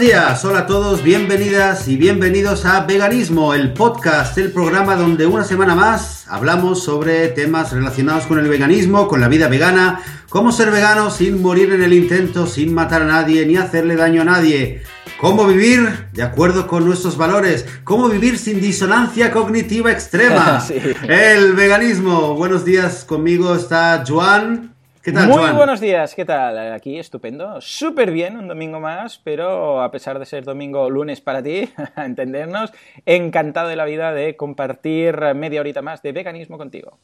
Buenos 0.00 0.16
días, 0.16 0.44
hola 0.46 0.60
a 0.60 0.66
todos, 0.66 1.02
bienvenidas 1.02 1.86
y 1.86 1.98
bienvenidos 1.98 2.64
a 2.64 2.86
Veganismo, 2.86 3.52
el 3.52 3.74
podcast, 3.74 4.38
el 4.38 4.50
programa 4.50 4.96
donde 4.96 5.26
una 5.26 5.44
semana 5.44 5.74
más 5.74 6.24
hablamos 6.26 6.82
sobre 6.82 7.28
temas 7.28 7.70
relacionados 7.72 8.24
con 8.24 8.38
el 8.38 8.48
veganismo, 8.48 9.08
con 9.08 9.20
la 9.20 9.28
vida 9.28 9.48
vegana, 9.48 10.00
cómo 10.30 10.52
ser 10.52 10.70
vegano 10.70 11.10
sin 11.10 11.42
morir 11.42 11.70
en 11.74 11.82
el 11.82 11.92
intento, 11.92 12.46
sin 12.46 12.72
matar 12.72 13.02
a 13.02 13.04
nadie 13.04 13.44
ni 13.44 13.58
hacerle 13.58 13.94
daño 13.94 14.22
a 14.22 14.24
nadie, 14.24 14.80
cómo 15.18 15.46
vivir 15.46 16.06
de 16.14 16.22
acuerdo 16.22 16.66
con 16.66 16.86
nuestros 16.86 17.18
valores, 17.18 17.66
cómo 17.84 18.08
vivir 18.08 18.38
sin 18.38 18.58
disonancia 18.58 19.30
cognitiva 19.30 19.92
extrema. 19.92 20.60
Sí. 20.66 20.80
El 21.08 21.52
veganismo. 21.52 22.34
Buenos 22.36 22.64
días, 22.64 23.04
conmigo 23.04 23.54
está 23.54 24.02
Joan. 24.08 24.79
¿Qué 25.02 25.12
tal, 25.12 25.28
Muy 25.28 25.38
Joan? 25.38 25.56
buenos 25.56 25.80
días, 25.80 26.14
¿qué 26.14 26.26
tal? 26.26 26.74
Aquí 26.74 26.98
estupendo, 26.98 27.58
súper 27.62 28.10
bien, 28.10 28.36
un 28.36 28.48
domingo 28.48 28.80
más, 28.80 29.18
pero 29.24 29.80
a 29.80 29.90
pesar 29.90 30.18
de 30.18 30.26
ser 30.26 30.44
domingo 30.44 30.90
lunes 30.90 31.22
para 31.22 31.42
ti, 31.42 31.70
a 31.96 32.04
entendernos, 32.04 32.70
encantado 33.06 33.68
de 33.68 33.76
la 33.76 33.86
vida 33.86 34.12
de 34.12 34.36
compartir 34.36 35.16
media 35.34 35.60
horita 35.60 35.80
más 35.80 36.02
de 36.02 36.12
veganismo 36.12 36.58
contigo. 36.58 36.98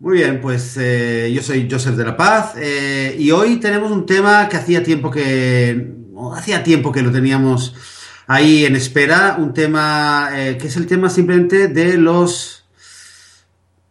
Muy 0.00 0.18
bien, 0.18 0.40
pues 0.40 0.76
eh, 0.76 1.30
yo 1.32 1.40
soy 1.40 1.68
Joseph 1.70 1.94
de 1.94 2.04
la 2.04 2.16
Paz 2.16 2.54
eh, 2.56 3.14
y 3.16 3.30
hoy 3.30 3.56
tenemos 3.60 3.92
un 3.92 4.06
tema 4.06 4.48
que 4.48 4.56
hacía 4.56 4.82
tiempo 4.82 5.08
que 5.12 5.94
hacía 6.34 6.64
tiempo 6.64 6.90
que 6.90 7.02
lo 7.02 7.12
teníamos 7.12 7.76
ahí 8.26 8.64
en 8.64 8.74
espera, 8.74 9.36
un 9.38 9.54
tema 9.54 10.30
eh, 10.34 10.58
que 10.58 10.66
es 10.66 10.76
el 10.76 10.88
tema 10.88 11.08
simplemente 11.08 11.68
de 11.68 11.96
los 11.96 12.65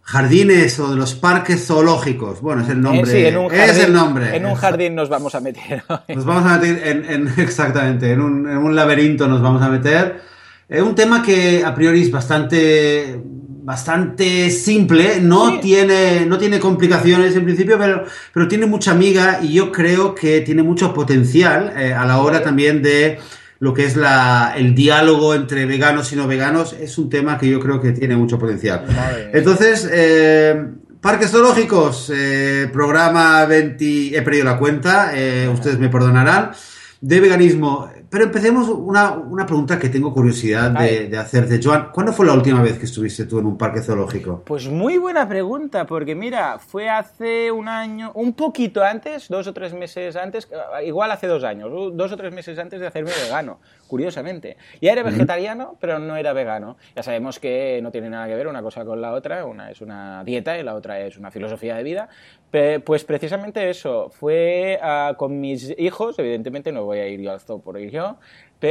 jardines 0.08 0.80
o 0.80 0.92
de 0.92 0.96
los 0.98 1.16
parques 1.16 1.66
zoológicos. 1.66 2.40
Bueno, 2.40 2.62
es 2.62 2.70
el 2.70 2.80
nombre. 2.80 3.12
Eh, 3.12 3.22
sí, 3.22 3.26
en 3.26 3.38
un 3.38 3.52
es 3.52 3.60
jardín, 3.60 3.84
el 3.86 3.94
nombre. 3.94 4.36
En 4.38 4.46
un 4.46 4.56
jardín 4.56 4.96
nos 4.96 5.10
vamos 5.10 5.34
a 5.36 5.40
meter. 5.42 5.84
hoy. 5.88 6.16
Nos 6.16 6.26
vamos 6.26 6.46
a 6.50 6.60
meter 6.60 6.88
en, 6.88 7.06
en- 7.28 7.34
exactamente, 7.40 8.12
en 8.12 8.22
un, 8.22 8.48
en 8.50 8.58
un 8.58 8.76
laberinto 8.76 9.28
nos 9.28 9.42
vamos 9.42 9.62
a 9.62 9.70
meter. 9.70 10.22
Es 10.70 10.82
un 10.82 10.96
tema 10.96 11.22
que 11.24 11.64
a 11.66 11.74
priori 11.76 12.02
es 12.04 12.12
bastante, 12.12 13.20
bastante 13.64 14.50
simple, 14.52 15.20
no, 15.22 15.52
Sí. 15.54 15.60
tiene, 15.62 16.26
no 16.28 16.38
tiene 16.38 16.60
complicaciones 16.60 17.36
en 17.36 17.44
principio, 17.44 17.78
pero, 17.78 18.04
pero 18.34 18.48
tiene 18.48 18.66
mucha 18.68 18.92
amiga 18.92 19.40
y 19.42 19.54
yo 19.54 19.72
creo 19.72 20.14
que 20.16 20.42
tiene 20.42 20.64
mucho 20.64 20.94
potencial 20.94 21.74
eh, 21.78 21.94
a 21.94 22.06
la 22.06 22.20
hora 22.20 22.42
también 22.44 22.82
de 22.82 23.20
lo 23.60 23.74
que 23.74 23.86
es 23.86 23.96
la, 23.96 24.54
el 24.56 24.76
diálogo 24.76 25.34
entre 25.34 25.66
veganos 25.66 26.12
y 26.14 26.16
no 26.16 26.28
veganos. 26.28 26.74
Es 26.74 26.98
un 26.98 27.10
tema 27.10 27.38
que 27.38 27.50
yo 27.50 27.60
creo 27.60 27.82
que 27.82 27.92
tiene 27.92 28.16
mucho 28.16 28.38
potencial. 28.38 28.86
Entonces, 29.34 29.90
eh, 29.92 30.66
parques 31.02 31.32
zoológicos, 31.32 32.12
eh, 32.14 32.70
programa 32.72 33.46
20, 33.46 34.18
he 34.18 34.22
perdido 34.22 34.46
la 34.46 34.58
cuenta, 34.58 35.12
eh, 35.14 35.48
ustedes 35.48 35.80
me 35.80 35.90
perdonarán, 35.90 36.52
de 37.02 37.20
veganismo. 37.20 37.90
Pero 38.10 38.26
empecemos 38.26 38.70
una, 38.70 39.12
una 39.12 39.46
pregunta 39.46 39.78
que 39.78 39.90
tengo 39.90 40.14
curiosidad 40.14 40.72
de, 40.72 41.10
de 41.10 41.18
hacerte. 41.18 41.60
Joan, 41.62 41.90
¿cuándo 41.92 42.14
fue 42.14 42.26
la 42.26 42.34
última 42.34 42.62
vez 42.62 42.78
que 42.78 42.86
estuviste 42.86 43.26
tú 43.26 43.40
en 43.40 43.46
un 43.46 43.58
parque 43.58 43.82
zoológico? 43.82 44.44
Pues 44.46 44.70
muy 44.70 44.98
buena 44.98 45.28
pregunta, 45.28 45.86
porque 45.86 46.16
mira, 46.16 46.60
fue 46.60 46.90
hace 46.90 47.52
un 47.52 47.68
año, 47.68 48.12
un 48.14 48.34
poquito 48.34 48.84
antes, 48.84 49.28
dos 49.28 49.48
o 49.48 49.54
tres 49.54 49.74
meses 49.74 50.16
antes, 50.16 50.48
eh, 50.52 50.86
igual 50.86 51.12
hace 51.12 51.28
dos 51.28 51.44
años, 51.44 51.70
dos 51.94 52.12
o 52.12 52.18
tres 52.18 52.34
meses 52.34 52.58
antes 52.58 52.80
de 52.80 52.88
hacerme 52.88 53.12
vegano, 53.24 53.60
curiosamente. 53.88 54.58
Ya 54.82 54.94
era 54.94 55.04
vegetariano, 55.04 55.76
pero 55.80 56.00
no 56.00 56.16
era 56.16 56.32
vegano. 56.34 56.78
Ya 56.96 57.04
sabemos 57.04 57.40
que 57.40 57.80
no 57.84 57.92
tiene 57.92 58.10
nada 58.10 58.28
que 58.28 58.36
ver 58.36 58.48
una 58.48 58.62
cosa 58.62 58.86
con 58.86 59.02
la 59.02 59.12
otra, 59.12 59.46
una 59.46 59.72
es 59.72 59.82
una 59.82 60.24
dieta 60.24 60.58
y 60.58 60.64
la 60.64 60.76
otra 60.76 61.00
es 61.00 61.18
una 61.18 61.32
filosofía 61.32 61.76
de 61.76 61.84
vida. 61.84 62.10
Pues 62.52 63.04
precisamente 63.04 63.70
eso, 63.70 64.10
fue 64.10 64.80
ah, 64.82 65.16
con 65.18 65.42
mis 65.42 65.74
hijos, 65.78 66.18
evidentemente 66.20 66.72
no 66.72 66.86
voy 66.86 67.00
a 67.00 67.08
ir 67.08 67.20
yo 67.20 67.32
al 67.32 67.42
zoo 67.42 67.60
por 67.60 67.78
ir 67.80 67.92
yo, 67.92 68.16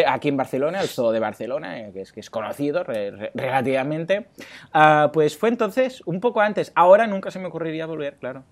aquí 0.07 0.29
en 0.29 0.39
Barcelona, 0.39 0.81
el 0.81 0.89
zoo 0.89 1.13
de 1.13 1.21
Barcelona, 1.21 1.81
eh, 1.81 1.91
que 1.93 2.01
es, 2.01 2.11
que 2.13 2.21
es 2.21 2.31
conocido 2.31 2.83
re- 2.83 3.11
re- 3.11 3.31
relativamente, 3.35 4.29
Ah, 4.73 5.11
pues 5.13 5.37
fue 5.37 5.51
entonces, 5.51 6.01
un 6.07 6.21
poco 6.21 6.41
antes, 6.41 6.73
ahora 6.75 7.07
nunca 7.07 7.31
se 7.31 7.39
me 7.39 7.47
ocurriría 7.47 7.85
volver, 7.85 8.17
claro. 8.17 8.43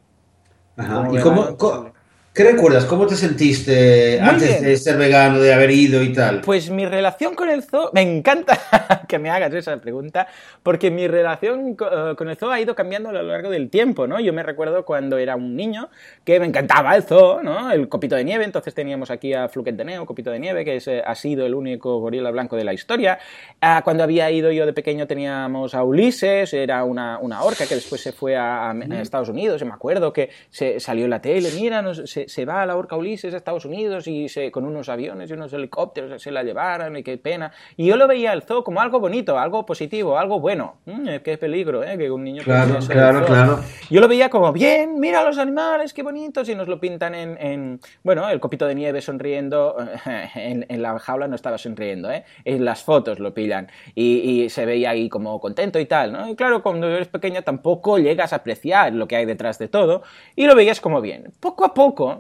Ajá. 0.76 0.94
Como 0.96 1.12
¿Y 1.12 1.16
vegano, 1.16 1.56
cómo. 1.56 1.92
Qué 2.34 2.44
recuerdas? 2.44 2.86
¿Cómo 2.86 3.06
te 3.06 3.14
sentiste 3.14 4.18
Muy 4.20 4.28
antes 4.30 4.48
bien. 4.48 4.64
de 4.64 4.76
ser 4.76 4.96
vegano, 4.96 5.38
de 5.38 5.52
haber 5.52 5.70
ido 5.70 6.02
y 6.02 6.12
tal? 6.12 6.40
Pues 6.40 6.70
mi 6.70 6.86
relación 6.86 7.34
con 7.34 7.50
el 7.50 7.62
zoo, 7.62 7.90
me 7.92 8.00
encanta 8.00 8.58
que 9.08 9.18
me 9.18 9.28
hagas 9.30 9.52
esa 9.52 9.76
pregunta, 9.76 10.26
porque 10.62 10.90
mi 10.90 11.06
relación 11.08 11.76
eh, 11.78 12.14
con 12.16 12.30
el 12.30 12.36
zoo 12.36 12.50
ha 12.50 12.58
ido 12.60 12.74
cambiando 12.74 13.10
a 13.10 13.12
lo 13.12 13.22
largo 13.22 13.50
del 13.50 13.68
tiempo, 13.68 14.06
¿no? 14.06 14.18
Yo 14.18 14.32
me 14.32 14.42
recuerdo 14.42 14.84
cuando 14.86 15.18
era 15.18 15.36
un 15.36 15.56
niño 15.56 15.90
que 16.24 16.40
me 16.40 16.46
encantaba 16.46 16.96
el 16.96 17.02
zoo, 17.02 17.42
¿no? 17.42 17.70
El 17.70 17.88
copito 17.88 18.16
de 18.16 18.24
nieve, 18.24 18.44
entonces 18.44 18.72
teníamos 18.72 19.10
aquí 19.10 19.34
a 19.34 19.48
Fluket 19.48 19.76
de 19.76 19.84
Neo, 19.84 20.06
copito 20.06 20.30
de 20.30 20.38
nieve, 20.38 20.64
que 20.64 20.76
es, 20.76 20.88
eh, 20.88 21.02
ha 21.04 21.14
sido 21.14 21.44
el 21.44 21.54
único 21.54 21.98
gorila 22.00 22.30
blanco 22.30 22.56
de 22.56 22.64
la 22.64 22.72
historia. 22.72 23.18
Ah, 23.60 23.82
cuando 23.84 24.04
había 24.04 24.30
ido 24.30 24.50
yo 24.52 24.64
de 24.64 24.72
pequeño 24.72 25.06
teníamos 25.06 25.74
a 25.74 25.84
Ulises, 25.84 26.54
era 26.54 26.84
una, 26.84 27.18
una 27.18 27.42
orca 27.42 27.66
que 27.66 27.74
después 27.74 28.00
se 28.00 28.12
fue 28.12 28.36
a, 28.36 28.70
a- 28.70 28.74
Estados 29.02 29.28
Unidos, 29.28 29.60
y 29.60 29.64
me 29.66 29.72
acuerdo 29.74 30.12
que 30.12 30.30
se 30.48 30.80
salió 30.80 31.04
en 31.04 31.10
la 31.10 31.20
tele, 31.20 31.50
mira, 31.54 31.82
nos- 31.82 32.02
se, 32.10 32.21
se 32.28 32.44
va 32.44 32.64
la 32.66 32.76
orca 32.76 32.96
Ulises 32.96 33.34
a 33.34 33.36
Estados 33.36 33.64
Unidos 33.64 34.06
y 34.06 34.28
se, 34.28 34.50
con 34.50 34.64
unos 34.64 34.88
aviones 34.88 35.30
y 35.30 35.34
unos 35.34 35.52
helicópteros 35.52 36.20
se 36.22 36.30
la 36.30 36.42
llevaron 36.42 36.96
y 36.96 37.02
qué 37.02 37.18
pena. 37.18 37.52
Y 37.76 37.86
yo 37.86 37.96
lo 37.96 38.06
veía 38.08 38.32
el 38.32 38.42
zoo 38.42 38.64
como 38.64 38.80
algo 38.80 39.00
bonito, 39.00 39.38
algo 39.38 39.64
positivo, 39.66 40.18
algo 40.18 40.40
bueno. 40.40 40.76
Mm, 40.86 41.16
qué 41.24 41.38
peligro, 41.38 41.82
¿eh? 41.84 41.96
Que 41.98 42.10
un 42.10 42.24
niño 42.24 42.42
Claro, 42.42 42.78
claro, 42.88 43.24
claro. 43.26 43.60
Yo 43.90 44.00
lo 44.00 44.08
veía 44.08 44.28
como, 44.30 44.52
bien, 44.52 44.98
mira 45.00 45.22
los 45.24 45.38
animales, 45.38 45.92
qué 45.92 46.02
bonitos, 46.02 46.48
y 46.48 46.54
nos 46.54 46.68
lo 46.68 46.78
pintan 46.80 47.14
en, 47.14 47.36
en- 47.40 47.80
bueno, 48.02 48.28
el 48.28 48.40
copito 48.40 48.66
de 48.66 48.74
nieve 48.74 49.00
sonriendo, 49.00 49.76
en, 50.34 50.66
en 50.68 50.82
la 50.82 50.98
jaula 50.98 51.28
no 51.28 51.34
estaba 51.34 51.58
sonriendo, 51.58 52.10
¿eh? 52.10 52.24
En 52.44 52.64
las 52.64 52.82
fotos 52.82 53.18
lo 53.18 53.32
pillan, 53.34 53.68
y, 53.94 54.42
y 54.44 54.50
se 54.50 54.64
veía 54.66 54.90
ahí 54.90 55.08
como 55.08 55.38
contento 55.40 55.78
y 55.78 55.86
tal, 55.86 56.12
¿no? 56.12 56.28
Y 56.28 56.36
claro, 56.36 56.62
cuando 56.62 56.88
eres 56.88 57.08
pequeña 57.08 57.42
tampoco 57.42 57.98
llegas 57.98 58.32
a 58.32 58.36
apreciar 58.36 58.92
lo 58.92 59.06
que 59.08 59.16
hay 59.16 59.24
detrás 59.26 59.58
de 59.58 59.68
todo, 59.68 60.02
y 60.36 60.46
lo 60.46 60.54
veías 60.54 60.80
como 60.80 61.00
bien. 61.00 61.32
Poco 61.40 61.64
a 61.64 61.74
poco, 61.74 62.11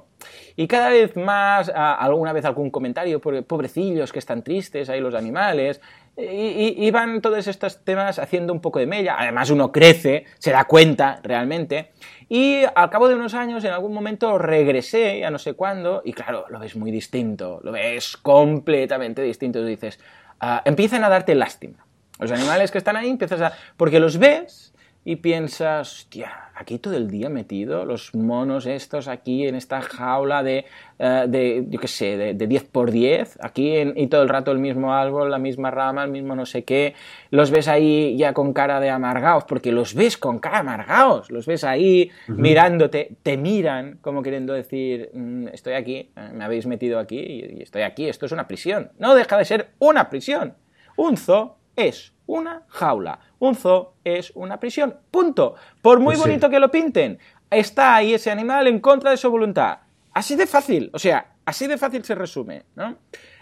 y 0.56 0.66
cada 0.66 0.90
vez 0.90 1.16
más, 1.16 1.70
alguna 1.74 2.32
vez 2.32 2.44
algún 2.44 2.70
comentario, 2.70 3.20
por- 3.20 3.44
pobrecillos 3.44 4.12
que 4.12 4.18
están 4.18 4.42
tristes, 4.42 4.88
ahí 4.88 5.00
los 5.00 5.14
animales, 5.14 5.80
y, 6.16 6.22
y- 6.22 6.74
y 6.86 6.90
van 6.90 7.20
todos 7.22 7.46
estos 7.46 7.84
temas 7.84 8.18
haciendo 8.18 8.52
un 8.52 8.60
poco 8.60 8.78
de 8.78 8.86
mella. 8.86 9.16
Además, 9.18 9.48
uno 9.50 9.72
crece, 9.72 10.26
se 10.38 10.50
da 10.52 10.64
cuenta 10.64 11.20
realmente. 11.22 11.92
Y 12.28 12.62
al 12.74 12.90
cabo 12.90 13.08
de 13.08 13.14
unos 13.14 13.34
años, 13.34 13.64
en 13.64 13.72
algún 13.72 13.94
momento 13.94 14.38
regresé, 14.38 15.20
ya 15.20 15.30
no 15.30 15.38
sé 15.38 15.54
cuándo, 15.54 16.02
y 16.04 16.12
claro, 16.12 16.44
lo 16.50 16.58
ves 16.58 16.76
muy 16.76 16.90
distinto, 16.90 17.60
lo 17.62 17.72
ves 17.72 18.16
completamente 18.18 19.22
distinto. 19.22 19.60
Tú 19.60 19.66
dices, 19.66 19.98
ah, 20.40 20.62
empiezan 20.64 21.02
a 21.04 21.08
darte 21.08 21.34
lástima. 21.34 21.84
Los 22.18 22.30
animales 22.30 22.70
que 22.70 22.78
están 22.78 22.96
ahí 22.96 23.08
empiezas 23.10 23.40
a. 23.40 23.52
Porque 23.76 23.98
los 23.98 24.18
ves 24.18 24.71
y 25.04 25.16
piensas, 25.16 25.90
hostia, 26.00 26.30
aquí 26.54 26.78
todo 26.78 26.94
el 26.96 27.10
día 27.10 27.28
metido, 27.28 27.84
los 27.84 28.14
monos 28.14 28.66
estos 28.66 29.08
aquí 29.08 29.48
en 29.48 29.56
esta 29.56 29.82
jaula 29.82 30.44
de, 30.44 30.64
eh, 31.00 31.24
de 31.28 31.64
yo 31.68 31.80
qué 31.80 31.88
sé, 31.88 32.16
de, 32.16 32.34
de 32.34 32.46
10 32.46 32.62
por 32.64 32.92
10, 32.92 33.36
aquí 33.42 33.76
en- 33.78 33.94
y 33.98 34.06
todo 34.06 34.22
el 34.22 34.28
rato 34.28 34.52
el 34.52 34.60
mismo 34.60 34.94
árbol, 34.94 35.28
la 35.28 35.38
misma 35.38 35.72
rama, 35.72 36.04
el 36.04 36.12
mismo 36.12 36.36
no 36.36 36.46
sé 36.46 36.62
qué, 36.62 36.94
los 37.30 37.50
ves 37.50 37.66
ahí 37.66 38.16
ya 38.16 38.32
con 38.32 38.52
cara 38.52 38.78
de 38.78 38.90
amargados, 38.90 39.42
porque 39.44 39.72
los 39.72 39.94
ves 39.94 40.16
con 40.16 40.38
cara 40.38 40.58
amargados, 40.60 41.32
los 41.32 41.46
ves 41.46 41.64
ahí 41.64 42.10
mirándote, 42.28 43.16
te 43.24 43.36
miran 43.36 43.98
como 44.02 44.22
queriendo 44.22 44.52
decir, 44.52 45.10
"Mm, 45.14 45.48
estoy 45.48 45.72
aquí, 45.74 46.10
eh, 46.14 46.30
me 46.32 46.44
habéis 46.44 46.66
metido 46.66 47.00
aquí 47.00 47.18
y, 47.18 47.58
y 47.58 47.62
estoy 47.62 47.82
aquí, 47.82 48.08
esto 48.08 48.26
es 48.26 48.30
una 48.32 48.46
prisión. 48.46 48.92
No 49.00 49.16
deja 49.16 49.36
de 49.36 49.44
ser 49.46 49.70
una 49.80 50.08
prisión. 50.10 50.54
Un 50.96 51.16
zoo 51.16 51.56
es 51.76 52.12
una 52.26 52.62
jaula. 52.68 53.18
Un 53.38 53.54
zoo 53.54 53.94
es 54.04 54.32
una 54.34 54.58
prisión. 54.60 54.96
Punto. 55.10 55.54
Por 55.80 55.98
muy 55.98 56.14
Pues 56.14 56.18
sí. 56.18 56.22
bonito 56.28 56.48
que 56.50 56.60
lo 56.60 56.70
pinten, 56.70 57.18
está 57.50 57.96
ahí 57.96 58.14
ese 58.14 58.30
animal 58.30 58.66
en 58.66 58.80
contra 58.80 59.10
de 59.10 59.16
su 59.16 59.30
voluntad. 59.30 59.78
Así 60.14 60.36
de 60.36 60.46
fácil. 60.46 60.90
O 60.92 60.98
sea, 60.98 61.32
así 61.44 61.66
de 61.66 61.78
fácil 61.78 62.04
se 62.04 62.14
resume, 62.14 62.64
¿no? 62.76 62.96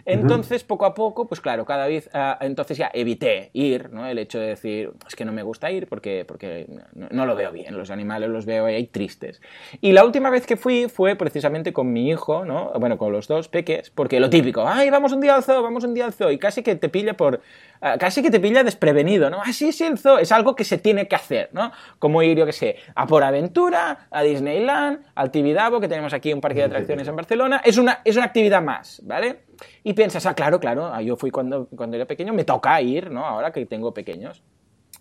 Entonces, 0.04 0.64
poco 0.64 0.86
a 0.86 0.94
poco, 0.94 1.26
pues 1.26 1.40
claro, 1.40 1.64
cada 1.64 1.86
vez, 1.86 2.10
ah, 2.12 2.38
entonces 2.40 2.78
ya 2.78 2.90
evité 2.92 3.50
ir, 3.52 3.90
¿no? 3.92 4.06
El 4.06 4.18
hecho 4.18 4.38
de 4.38 4.48
decir, 4.48 4.92
es 5.06 5.16
que 5.16 5.24
no 5.24 5.32
me 5.32 5.42
gusta 5.42 5.70
ir 5.70 5.88
porque, 5.88 6.24
porque 6.26 6.66
no, 6.94 7.08
no 7.10 7.26
lo 7.26 7.34
veo 7.34 7.52
bien, 7.52 7.76
los 7.76 7.90
animales 7.90 8.28
los 8.30 8.46
veo 8.46 8.66
ahí 8.66 8.86
tristes. 8.86 9.40
Y 9.80 9.92
la 9.92 10.04
última 10.04 10.30
vez 10.30 10.46
que 10.46 10.56
fui 10.56 10.88
fue 10.88 11.16
precisamente 11.16 11.72
con 11.72 11.92
mi 11.92 12.08
hijo, 12.08 12.44
¿no? 12.44 12.72
Bueno, 12.78 12.98
con 12.98 13.12
los 13.12 13.28
dos 13.28 13.48
peques, 13.48 13.90
porque 13.90 14.20
lo 14.20 14.30
típico, 14.30 14.66
ay, 14.66 14.90
vamos 14.90 15.12
un 15.12 15.20
día 15.20 15.34
al 15.34 15.42
zoo, 15.42 15.62
vamos 15.62 15.84
un 15.84 15.94
día 15.94 16.04
al 16.06 16.12
zoo, 16.12 16.30
y 16.30 16.38
casi 16.38 16.62
que 16.62 16.76
te 16.76 16.88
pilla 16.88 17.14
por, 17.14 17.40
ah, 17.80 17.98
casi 17.98 18.22
que 18.22 18.30
te 18.30 18.40
pilla 18.40 18.62
desprevenido, 18.64 19.30
¿no? 19.30 19.40
Ah, 19.44 19.52
sí, 19.52 19.72
sí, 19.72 19.84
el 19.84 19.98
zoo, 19.98 20.18
es 20.18 20.32
algo 20.32 20.54
que 20.54 20.64
se 20.64 20.78
tiene 20.78 21.08
que 21.08 21.16
hacer, 21.16 21.50
¿no? 21.52 21.72
Como 21.98 22.22
ir, 22.22 22.38
yo 22.38 22.46
qué 22.46 22.52
sé, 22.52 22.76
a 22.94 23.06
Por 23.06 23.24
Aventura, 23.24 24.08
a 24.10 24.22
Disneyland, 24.22 25.04
al 25.14 25.30
Tibidabo, 25.30 25.80
que 25.80 25.88
tenemos 25.88 26.12
aquí 26.12 26.32
un 26.32 26.40
parque 26.40 26.60
de 26.60 26.66
atracciones 26.66 27.08
en 27.08 27.16
Barcelona, 27.16 27.60
es 27.64 27.78
una, 27.78 28.00
es 28.04 28.16
una 28.16 28.26
actividad 28.26 28.62
más, 28.62 29.00
¿vale? 29.04 29.49
Y 29.82 29.94
piensas, 29.94 30.26
ah, 30.26 30.34
claro, 30.34 30.60
claro, 30.60 30.86
ah, 30.86 31.02
yo 31.02 31.16
fui 31.16 31.30
cuando, 31.30 31.66
cuando 31.66 31.96
era 31.96 32.06
pequeño, 32.06 32.32
me 32.32 32.44
toca 32.44 32.80
ir, 32.80 33.10
¿no? 33.10 33.24
Ahora 33.26 33.52
que 33.52 33.66
tengo 33.66 33.92
pequeños. 33.94 34.42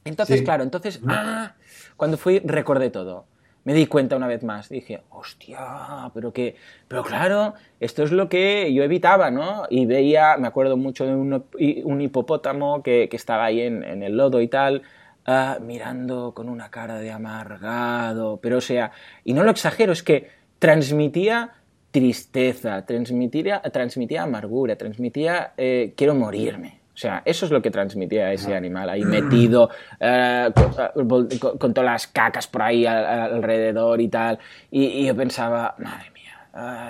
Entonces, 0.06 0.40
Sí. 0.40 0.46
claro, 0.46 0.64
entonces, 0.64 1.02
ah, 1.08 1.54
cuando 1.98 2.18
fui 2.18 2.40
recordé 2.40 2.90
todo. 2.90 3.26
me 3.66 3.74
di 3.74 3.86
cuenta 3.88 4.16
una 4.16 4.26
vez 4.26 4.42
más. 4.42 4.70
Dije, 4.70 5.02
hostia, 5.10 6.10
pero 6.14 6.32
que, 6.32 6.56
pero 6.88 7.04
claro, 7.04 7.54
esto 7.80 8.04
es 8.04 8.12
lo 8.12 8.30
que 8.30 8.74
yo 8.74 8.84
evitaba, 8.84 9.30
¿no? 9.32 9.66
Y 9.70 9.86
veía, 9.86 10.38
me 10.38 10.48
acuerdo 10.48 10.78
mucho 10.78 11.06
de 11.06 11.14
un, 11.14 11.44
un 11.84 12.02
hipopótamo 12.02 12.82
que, 12.82 13.10
que, 13.10 13.18
estaba 13.18 13.46
ahí 13.46 13.62
en, 13.62 13.84
en, 13.84 14.02
el 14.02 14.16
lodo 14.18 14.42
y 14.42 14.48
tal, 14.48 14.84
uh, 15.28 15.62
mirando 15.62 16.34
con 16.34 16.50
una 16.50 16.72
cara 16.72 17.00
de 17.00 17.12
amargado, 17.12 18.40
pero 18.42 18.58
o 18.58 18.62
sea, 18.62 18.92
y 19.24 19.34
no 19.34 19.44
lo 19.44 19.52
exagero, 19.52 19.92
es 19.92 20.04
que 20.04 20.30
transmitía 20.58 21.52
tristeza, 21.91 22.86
transmitía, 22.86 23.62
transmitía 23.62 24.24
amargura, 24.24 24.75
transmitía 24.75 25.53
eh, 25.57 25.94
quiero 25.95 26.15
morirme. 26.15 26.80
O 26.94 26.97
sea, 27.00 27.21
eso 27.24 27.45
es 27.45 27.51
lo 27.51 27.62
que 27.62 27.71
transmitía 27.71 28.33
ese 28.33 28.53
animal 28.53 28.89
ahí 28.89 29.03
metido 29.03 29.69
eh, 30.01 30.50
con, 30.53 31.07
con, 31.07 31.57
con, 31.57 31.74
todas 31.74 31.91
las 31.91 32.07
cacas 32.07 32.47
por 32.47 32.62
ahí 32.62 32.86
alrededor 32.86 34.01
y 34.01 34.09
tal. 34.09 34.38
Y, 34.69 34.83
y 34.83 35.06
yo 35.06 35.15
pensaba, 35.15 35.75
madre 35.77 36.12
mía 36.12 36.19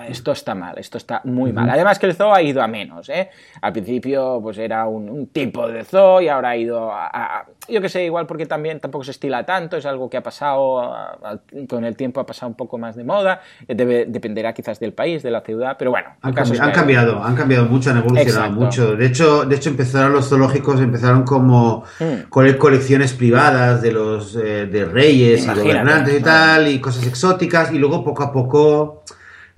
Esto 0.08 0.32
está 0.32 0.56
mal, 0.56 0.78
esto 0.78 0.98
está 0.98 1.22
muy 1.24 1.54
mal. 1.54 1.70
Además 1.70 2.00
que 2.00 2.08
el 2.08 2.16
zoo 2.16 2.34
ha 2.34 2.42
ido 2.42 2.62
a 2.62 2.68
menos, 2.68 3.10
¿eh? 3.10 3.30
Al 3.62 3.74
principio 3.74 4.40
pues 4.42 4.58
era 4.58 4.88
un, 4.88 5.10
un 5.10 5.28
tipo 5.28 5.68
de 5.68 5.84
zoo 5.84 6.22
y 6.22 6.28
ahora 6.28 6.50
ha 6.50 6.58
ido 6.58 6.92
a, 6.92 7.08
a, 7.08 7.46
yo 7.68 7.82
que 7.82 7.90
sé, 7.90 8.06
igual 8.06 8.26
porque 8.26 8.46
también 8.46 8.80
tampoco 8.80 9.04
se 9.04 9.12
estila 9.12 9.46
tanto, 9.46 9.78
es 9.78 9.86
algo 9.86 10.10
que 10.10 10.18
ha 10.18 10.24
pasado, 10.24 10.82
a, 10.82 11.40
con 11.68 11.86
el 11.86 11.96
tiempo 11.96 12.20
ha 12.20 12.26
pasado 12.26 12.50
un 12.50 12.56
poco 12.56 12.78
más 12.78 12.96
de 12.96 13.04
moda, 13.04 13.42
Debe, 13.68 14.06
dependerá 14.06 14.54
quizás 14.54 14.80
del 14.80 14.94
país, 14.94 15.24
de 15.24 15.32
la 15.32 15.42
ciudad, 15.42 15.76
pero 15.78 15.92
bueno. 15.92 16.10
Han, 16.22 16.34
cambi 16.34 16.58
han 16.58 16.72
cambiado, 16.72 17.24
han 17.24 17.36
cambiado 17.36 17.66
mucho, 17.66 17.92
han 17.92 17.98
evolucionado 17.98 18.46
Exacto. 18.46 18.66
mucho. 18.66 18.96
De 18.96 19.06
hecho, 19.06 19.46
de 19.46 19.56
hecho 19.56 19.70
empezaron 19.70 20.14
los 20.14 20.28
zoológicos, 20.30 20.80
empezaron 20.82 21.24
como 21.24 21.84
mm. 22.00 22.30
con 22.30 22.52
colecciones 22.54 23.14
privadas 23.14 23.82
de 23.82 23.92
los 23.92 24.36
eh, 24.36 24.66
de 24.66 24.86
reyes 24.86 25.44
Imagínate, 25.44 25.60
y 25.60 25.72
gobernantes 25.72 26.20
y 26.20 26.24
tal, 26.24 26.68
y 26.68 26.80
cosas 26.80 27.06
exóticas, 27.06 27.72
y 27.72 27.78
luego 27.78 28.04
poco 28.04 28.24
a 28.24 28.32
poco... 28.32 29.04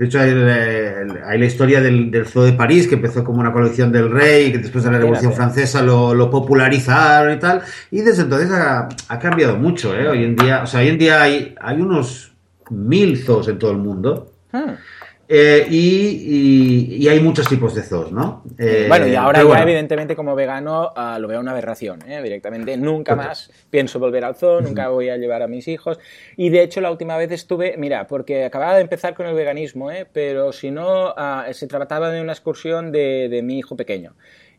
De 0.01 0.07
hecho, 0.07 0.19
hay, 0.19 0.31
hay 0.31 1.37
la 1.37 1.45
historia 1.45 1.79
del, 1.79 2.09
del, 2.09 2.25
Zoo 2.25 2.41
de 2.41 2.53
París, 2.53 2.87
que 2.87 2.95
empezó 2.95 3.23
como 3.23 3.39
una 3.39 3.53
colección 3.53 3.91
del 3.91 4.09
rey, 4.09 4.51
que 4.51 4.57
después 4.57 4.83
de 4.83 4.89
la 4.89 4.97
Revolución 4.97 5.31
Francesa 5.31 5.83
lo, 5.83 6.15
lo 6.15 6.27
popularizaron 6.27 7.35
y 7.35 7.37
tal. 7.37 7.61
Y 7.91 8.01
desde 8.01 8.23
entonces 8.23 8.49
ha, 8.49 8.89
ha, 9.07 9.19
cambiado 9.19 9.57
mucho, 9.57 9.95
¿eh? 9.95 10.07
Hoy 10.07 10.23
en 10.23 10.35
día, 10.35 10.63
o 10.63 10.65
sea, 10.65 10.79
hoy 10.79 10.87
en 10.87 10.97
día 10.97 11.21
hay, 11.21 11.53
hay 11.61 11.79
unos 11.79 12.31
mil 12.71 13.15
zoos 13.15 13.47
en 13.47 13.59
todo 13.59 13.69
el 13.69 13.77
mundo. 13.77 14.31
Hmm. 14.51 14.71
Eh, 15.33 15.65
y, 15.69 15.77
y, 15.77 16.95
y, 16.97 17.07
hay 17.07 17.21
muchos 17.21 17.47
tipos 17.47 17.73
de 17.73 17.83
zoos, 17.83 18.11
¿no? 18.11 18.43
Eh, 18.57 18.87
bueno, 18.89 19.07
y 19.07 19.15
ahora 19.15 19.39
ya 19.39 19.45
bueno. 19.45 19.63
evidentemente 19.63 20.13
como 20.13 20.35
vegano 20.35 20.91
uh, 20.93 21.17
lo 21.19 21.29
veo 21.29 21.39
una 21.39 21.51
aberración, 21.51 22.01
¿eh? 22.05 22.21
directamente. 22.21 22.75
Nunca 22.75 23.15
más 23.15 23.49
pienso 23.69 23.97
volver 23.97 24.25
al 24.25 24.35
zoo, 24.35 24.59
nunca 24.59 24.89
voy 24.89 25.07
a 25.07 25.15
llevar 25.15 25.41
a 25.41 25.47
mis 25.47 25.69
hijos. 25.69 25.99
Y 26.35 26.49
de 26.49 26.63
hecho 26.63 26.81
la 26.81 26.91
última 26.91 27.15
vez 27.15 27.31
estuve, 27.31 27.75
mira, 27.77 28.07
porque 28.07 28.43
acababa 28.43 28.75
de 28.75 28.81
empezar 28.81 29.13
con 29.13 29.25
el 29.25 29.33
veganismo, 29.33 29.89
¿eh? 29.89 30.05
pero 30.11 30.51
si 30.51 30.69
no, 30.69 31.11
uh, 31.11 31.53
se 31.53 31.65
trataba 31.65 32.09
de 32.09 32.21
una 32.21 32.33
excursión 32.33 32.91
de, 32.91 33.29
de 33.29 33.41
mi 33.41 33.57
hijo 33.57 33.77
pequeño 33.77 34.15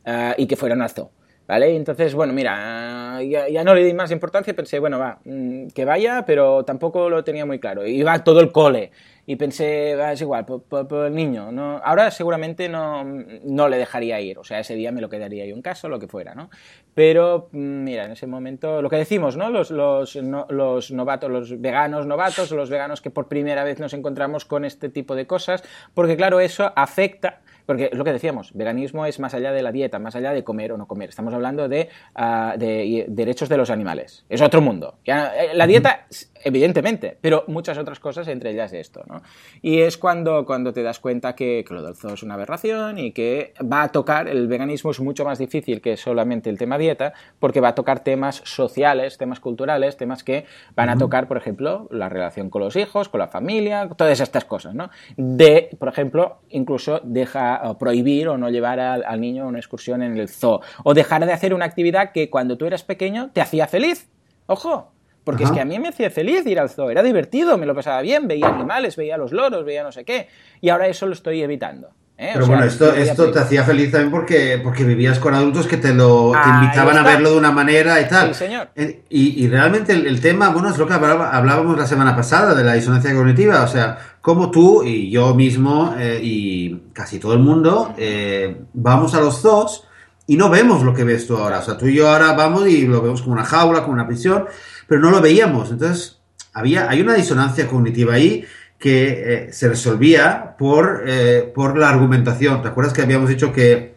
uh, 0.06 0.32
y 0.38 0.46
que 0.46 0.56
fueran 0.56 0.80
al 0.80 0.88
zoo. 0.88 1.10
¿Vale? 1.46 1.76
Entonces, 1.76 2.14
bueno, 2.14 2.32
mira, 2.32 3.20
ya, 3.24 3.46
ya, 3.48 3.62
no 3.62 3.74
le 3.74 3.84
di 3.84 3.92
más 3.92 4.10
importancia, 4.10 4.54
pensé, 4.54 4.78
bueno, 4.78 4.98
va, 4.98 5.18
mm, 5.24 5.66
que 5.74 5.84
vaya, 5.84 6.24
pero 6.24 6.64
tampoco 6.64 7.10
lo 7.10 7.24
tenía 7.24 7.44
muy 7.44 7.58
claro. 7.58 7.86
Iba 7.86 8.24
todo 8.24 8.40
el 8.40 8.52
cole 8.52 8.90
y 9.24 9.36
pensé, 9.36 9.94
va, 9.94 10.12
es 10.12 10.20
igual, 10.20 10.44
por, 10.44 11.06
el 11.06 11.14
niño. 11.14 11.52
¿no? 11.52 11.80
Ahora 11.84 12.10
seguramente 12.10 12.68
no, 12.68 13.04
no 13.04 13.68
le 13.68 13.78
dejaría 13.78 14.20
ir, 14.20 14.38
o 14.38 14.44
sea, 14.44 14.60
ese 14.60 14.74
día 14.74 14.90
me 14.90 15.00
lo 15.00 15.08
quedaría 15.08 15.46
yo 15.46 15.54
en 15.54 15.62
casa, 15.62 15.88
lo 15.88 15.98
que 15.98 16.08
fuera, 16.08 16.34
¿no? 16.34 16.50
Pero, 16.94 17.48
mm, 17.52 17.84
mira, 17.84 18.04
en 18.04 18.12
ese 18.12 18.26
momento, 18.26 18.82
lo 18.82 18.90
que 18.90 18.96
decimos, 18.96 19.36
¿no? 19.36 19.50
Los, 19.50 19.70
los, 19.70 20.16
no, 20.16 20.46
los 20.50 20.90
novatos, 20.90 21.30
los 21.30 21.60
veganos 21.60 22.06
novatos, 22.06 22.50
los 22.50 22.68
veganos 22.68 23.00
que 23.00 23.10
por 23.10 23.28
primera 23.28 23.64
vez 23.64 23.78
nos 23.78 23.94
encontramos 23.94 24.44
con 24.44 24.64
este 24.64 24.88
tipo 24.88 25.14
de 25.14 25.26
cosas, 25.26 25.62
porque 25.94 26.16
claro, 26.16 26.40
eso 26.40 26.72
afecta 26.74 27.41
porque 27.66 27.90
es 27.92 27.98
lo 27.98 28.04
que 28.04 28.12
decíamos, 28.12 28.52
veganismo 28.54 29.06
es 29.06 29.20
más 29.20 29.34
allá 29.34 29.52
de 29.52 29.62
la 29.62 29.72
dieta, 29.72 29.98
más 29.98 30.16
allá 30.16 30.32
de 30.32 30.44
comer 30.44 30.72
o 30.72 30.76
no 30.76 30.86
comer. 30.86 31.08
Estamos 31.08 31.34
hablando 31.34 31.68
de, 31.68 31.88
uh, 32.16 32.58
de 32.58 33.06
derechos 33.08 33.48
de 33.48 33.56
los 33.56 33.70
animales. 33.70 34.24
Es 34.28 34.40
otro 34.40 34.60
mundo. 34.60 34.98
Ya, 35.04 35.32
eh, 35.36 35.54
la 35.54 35.66
dieta, 35.66 36.06
evidentemente, 36.44 37.16
pero 37.20 37.44
muchas 37.46 37.78
otras 37.78 38.00
cosas, 38.00 38.28
entre 38.28 38.50
ellas 38.50 38.72
esto. 38.72 39.02
¿no? 39.08 39.22
Y 39.60 39.80
es 39.80 39.98
cuando, 39.98 40.44
cuando 40.44 40.72
te 40.72 40.82
das 40.82 40.98
cuenta 40.98 41.34
que, 41.34 41.64
que 41.66 41.74
lo 41.74 41.82
del 41.82 41.94
zoo 41.94 42.14
es 42.14 42.22
una 42.22 42.34
aberración 42.34 42.98
y 42.98 43.12
que 43.12 43.54
va 43.60 43.82
a 43.82 43.92
tocar, 43.92 44.28
el 44.28 44.48
veganismo 44.48 44.90
es 44.90 45.00
mucho 45.00 45.24
más 45.24 45.38
difícil 45.38 45.80
que 45.80 45.96
solamente 45.96 46.50
el 46.50 46.58
tema 46.58 46.78
dieta, 46.78 47.12
porque 47.38 47.60
va 47.60 47.68
a 47.68 47.74
tocar 47.74 48.00
temas 48.00 48.42
sociales, 48.44 49.18
temas 49.18 49.40
culturales, 49.40 49.96
temas 49.96 50.24
que 50.24 50.46
van 50.74 50.88
a 50.88 50.96
tocar, 50.96 51.28
por 51.28 51.36
ejemplo, 51.36 51.88
la 51.90 52.08
relación 52.08 52.50
con 52.50 52.62
los 52.62 52.76
hijos, 52.76 53.08
con 53.08 53.20
la 53.20 53.28
familia, 53.28 53.88
todas 53.96 54.20
estas 54.20 54.44
cosas. 54.44 54.74
¿no? 54.74 54.90
De, 55.16 55.70
por 55.78 55.88
ejemplo, 55.88 56.38
incluso 56.50 57.00
deja 57.02 57.51
prohibir 57.78 58.28
o 58.28 58.38
no 58.38 58.50
llevar 58.50 58.80
al, 58.80 59.04
al, 59.04 59.20
niño 59.20 59.44
a 59.44 59.46
una 59.46 59.58
excursión 59.58 60.02
en 60.02 60.16
el 60.16 60.28
zoo. 60.28 60.60
O 60.84 60.94
dejar 60.94 61.24
de 61.26 61.32
hacer 61.32 61.54
una 61.54 61.64
actividad 61.64 62.12
que 62.12 62.30
cuando 62.30 62.56
tú 62.56 62.66
eras 62.66 62.82
pequeño 62.84 63.30
te 63.32 63.40
hacía 63.40 63.66
feliz. 63.66 64.08
Ojo, 64.46 64.92
porque 65.24 65.44
Ajá. 65.44 65.52
es 65.52 65.56
que 65.56 65.62
a 65.62 65.64
mí 65.64 65.78
me 65.78 65.88
hacía 65.88 66.10
feliz 66.10 66.46
ir 66.46 66.58
al 66.58 66.68
zoo, 66.68 66.90
era 66.90 67.02
divertido, 67.02 67.56
me 67.58 67.66
lo 67.66 67.74
pasaba 67.74 68.00
bien, 68.02 68.26
veía 68.26 68.48
animales, 68.48 68.96
veía 68.96 69.16
los 69.16 69.32
loros, 69.32 69.64
veía 69.64 69.82
no 69.82 69.92
sé 69.92 70.04
qué. 70.04 70.28
Y 70.60 70.68
ahora 70.68 70.88
eso 70.88 71.06
lo 71.06 71.12
estoy 71.12 71.42
evitando. 71.42 71.90
¿eh? 72.18 72.30
Pero 72.32 72.44
o 72.44 72.46
sea, 72.46 72.56
bueno, 72.56 72.68
esto, 72.68 72.92
esto 72.92 73.30
te 73.30 73.38
hacía 73.38 73.62
feliz 73.62 73.92
también 73.92 74.10
porque, 74.10 74.60
porque 74.62 74.82
vivías 74.84 75.20
con 75.20 75.34
adultos 75.34 75.68
que 75.68 75.76
te 75.76 75.94
lo 75.94 76.32
te 76.32 76.48
invitaban 76.48 76.96
a 76.96 77.02
verlo 77.04 77.30
de 77.30 77.38
una 77.38 77.52
manera 77.52 78.00
y 78.00 78.08
tal. 78.08 78.34
Sí, 78.34 78.46
señor. 78.46 78.70
Y, 78.74 79.44
y 79.44 79.48
realmente 79.48 79.92
el, 79.92 80.06
el, 80.06 80.20
tema, 80.20 80.48
bueno, 80.48 80.70
es 80.70 80.78
lo 80.78 80.88
que 80.88 80.94
hablábamos 80.94 81.78
la 81.78 81.86
semana 81.86 82.16
pasada 82.16 82.54
de 82.54 82.64
la 82.64 82.74
disonancia 82.74 83.14
cognitiva. 83.14 83.62
O 83.62 83.68
sea, 83.68 83.98
como 84.22 84.52
tú 84.52 84.84
y 84.84 85.10
yo 85.10 85.34
mismo 85.34 85.94
eh, 85.98 86.20
y 86.22 86.76
casi 86.92 87.18
todo 87.18 87.34
el 87.34 87.40
mundo 87.40 87.92
eh, 87.98 88.56
vamos 88.72 89.14
a 89.14 89.20
los 89.20 89.42
zoos 89.42 89.84
y 90.28 90.36
no 90.36 90.48
vemos 90.48 90.84
lo 90.84 90.94
que 90.94 91.02
ves 91.02 91.26
tú 91.26 91.36
ahora. 91.36 91.58
O 91.58 91.62
sea, 91.62 91.76
tú 91.76 91.86
y 91.88 91.96
yo 91.96 92.08
ahora 92.08 92.32
vamos 92.32 92.68
y 92.68 92.86
lo 92.86 93.02
vemos 93.02 93.20
como 93.20 93.34
una 93.34 93.44
jaula, 93.44 93.82
como 93.82 93.94
una 93.94 94.06
prisión, 94.06 94.46
pero 94.86 95.00
no 95.00 95.10
lo 95.10 95.20
veíamos. 95.20 95.72
Entonces, 95.72 96.20
había, 96.54 96.88
hay 96.88 97.00
una 97.00 97.14
disonancia 97.14 97.66
cognitiva 97.66 98.14
ahí 98.14 98.44
que 98.78 99.46
eh, 99.48 99.52
se 99.52 99.68
resolvía 99.68 100.54
por, 100.56 101.04
por 101.52 101.76
la 101.76 101.90
argumentación. 101.90 102.62
¿Te 102.62 102.68
acuerdas 102.68 102.94
que 102.94 103.02
habíamos 103.02 103.28
dicho 103.28 103.52
que 103.52 103.96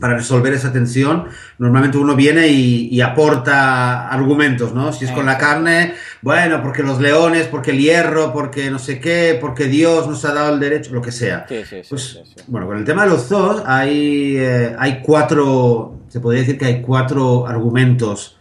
para 0.00 0.16
resolver 0.16 0.52
esa 0.52 0.72
tensión, 0.72 1.26
normalmente 1.58 1.98
uno 1.98 2.16
viene 2.16 2.48
y, 2.48 2.88
y, 2.90 3.00
aporta 3.00 4.08
argumentos, 4.08 4.74
¿no? 4.74 4.92
Si 4.92 5.04
es 5.04 5.10
con 5.12 5.26
la 5.26 5.38
carne, 5.38 5.94
bueno, 6.22 6.62
porque 6.62 6.82
los 6.82 7.00
leones, 7.00 7.46
porque 7.46 7.72
el 7.72 7.78
hierro, 7.78 8.32
porque 8.32 8.70
no 8.70 8.78
sé 8.78 9.00
qué, 9.00 9.36
porque 9.40 9.66
Dios 9.66 10.08
nos 10.08 10.24
ha 10.24 10.32
dado 10.32 10.54
el 10.54 10.60
derecho, 10.60 10.94
lo 10.94 11.02
que 11.02 11.12
sea. 11.12 11.46
Sí, 11.48 11.62
sí, 11.68 11.82
pues, 11.88 12.02
sí, 12.02 12.20
sí, 12.24 12.44
Bueno, 12.46 12.66
con 12.66 12.78
el 12.78 12.84
tema 12.84 13.04
de 13.04 13.10
los 13.10 13.28
zoos 13.28 13.62
hay, 13.66 14.36
eh, 14.38 14.74
hay 14.78 15.02
cuatro, 15.02 16.00
se 16.08 16.20
podría 16.20 16.40
decir 16.40 16.58
que 16.58 16.66
hay 16.66 16.82
cuatro 16.82 17.46
argumentos 17.46 18.38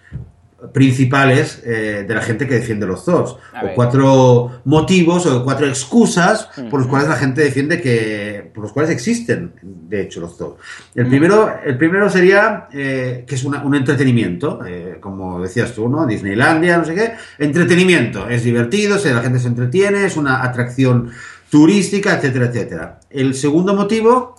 principales 0.73 1.61
eh, 1.65 2.05
de 2.07 2.15
la 2.15 2.21
gente 2.21 2.47
que 2.47 2.55
defiende 2.55 2.85
los 2.85 3.03
zoos. 3.03 3.31
o 3.31 3.73
cuatro 3.73 4.61
motivos 4.65 5.25
o 5.25 5.43
cuatro 5.43 5.67
excusas 5.67 6.49
-huh. 6.55 6.69
por 6.69 6.81
los 6.81 6.87
cuales 6.87 7.09
la 7.09 7.15
gente 7.15 7.41
defiende 7.41 7.81
que. 7.81 8.51
por 8.53 8.63
los 8.63 8.71
cuales 8.71 8.91
existen, 8.91 9.53
de 9.61 10.01
hecho, 10.01 10.21
los 10.21 10.37
zoos. 10.37 10.55
El, 10.93 11.07
primero, 11.07 11.51
el 11.65 11.77
primero 11.77 12.09
sería 12.09 12.67
eh, 12.71 13.23
que 13.25 13.35
es 13.35 13.43
una, 13.43 13.63
un 13.63 13.75
entretenimiento, 13.75 14.59
eh, 14.65 14.97
como 14.99 15.41
decías 15.41 15.73
tú, 15.73 15.89
¿no? 15.89 16.05
Disneylandia, 16.05 16.77
no 16.77 16.85
sé 16.85 16.93
qué. 16.93 17.13
Entretenimiento. 17.39 18.29
Es 18.29 18.43
divertido, 18.43 18.97
o 18.97 19.09
la 19.09 19.21
gente 19.21 19.39
se 19.39 19.47
entretiene, 19.47 20.05
es 20.05 20.15
una 20.15 20.43
atracción 20.43 21.11
turística, 21.49 22.15
etcétera, 22.15 22.45
etcétera. 22.45 22.99
El 23.09 23.33
segundo 23.33 23.73
motivo, 23.73 24.35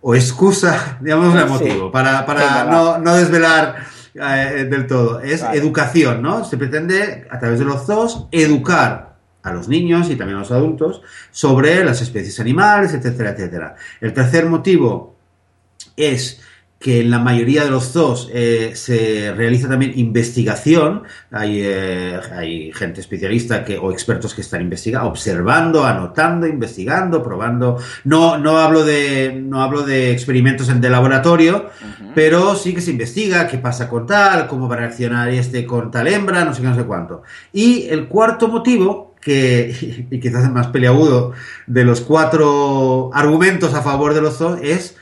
o 0.00 0.14
excusa, 0.14 0.98
digamos, 1.00 1.34
el 1.34 1.48
motivo, 1.48 1.86
sí. 1.86 1.92
para, 1.92 2.26
para 2.26 2.64
no, 2.64 2.98
no 2.98 3.14
desvelar 3.14 3.91
eh, 4.14 4.66
del 4.70 4.86
todo. 4.86 5.20
Es 5.20 5.42
vale. 5.42 5.58
educación, 5.58 6.22
¿no? 6.22 6.44
Se 6.44 6.56
pretende, 6.56 7.26
a 7.30 7.38
través 7.38 7.58
de 7.58 7.64
los 7.64 7.86
zoos, 7.86 8.26
educar 8.30 9.16
a 9.42 9.52
los 9.52 9.68
niños 9.68 10.08
y 10.10 10.16
también 10.16 10.36
a 10.36 10.40
los 10.40 10.52
adultos 10.52 11.02
sobre 11.30 11.84
las 11.84 12.00
especies 12.00 12.38
animales, 12.40 12.94
etcétera, 12.94 13.30
etcétera. 13.30 13.76
El 14.00 14.12
tercer 14.12 14.46
motivo 14.46 15.16
es 15.96 16.40
que 16.82 17.00
en 17.00 17.10
la 17.10 17.20
mayoría 17.20 17.64
de 17.64 17.70
los 17.70 17.92
zoos 17.92 18.28
eh, 18.32 18.72
se 18.74 19.32
realiza 19.36 19.68
también 19.68 19.92
investigación, 19.96 21.04
hay, 21.30 21.60
eh, 21.62 22.20
hay, 22.32 22.72
gente 22.72 23.00
especialista 23.00 23.64
que, 23.64 23.78
o 23.78 23.92
expertos 23.92 24.34
que 24.34 24.40
están 24.40 24.62
investigando, 24.62 25.08
observando, 25.08 25.84
anotando, 25.84 26.46
investigando, 26.48 27.22
probando. 27.22 27.78
No, 28.02 28.36
no, 28.36 28.58
hablo, 28.58 28.84
de, 28.84 29.40
no 29.40 29.62
hablo 29.62 29.82
de 29.82 30.10
experimentos 30.10 30.68
de 30.80 30.90
laboratorio, 30.90 31.66
uh 31.66 32.02
-huh. 32.02 32.12
pero 32.16 32.56
sí 32.56 32.74
que 32.74 32.80
se 32.80 32.90
investiga 32.90 33.46
qué 33.46 33.58
pasa 33.58 33.88
con 33.88 34.04
tal, 34.04 34.48
cómo 34.48 34.68
va 34.68 34.74
a 34.74 34.78
reaccionar 34.78 35.28
este 35.28 35.64
con 35.64 35.88
tal 35.90 36.08
hembra, 36.08 36.44
no 36.44 36.52
sé 36.52 36.62
qué, 36.62 36.68
no 36.68 36.74
sé 36.74 36.84
cuánto. 36.84 37.22
Y 37.52 37.86
el 37.90 38.08
cuarto 38.08 38.48
motivo 38.48 39.14
que, 39.20 40.06
y 40.10 40.18
quizás 40.18 40.44
el 40.44 40.50
más 40.50 40.66
peleagudo 40.66 41.32
de 41.68 41.84
los 41.84 42.00
cuatro 42.00 43.10
argumentos 43.14 43.72
a 43.72 43.82
favor 43.82 44.14
de 44.14 44.20
los 44.20 44.38
zoos 44.38 44.58
es 44.60 44.96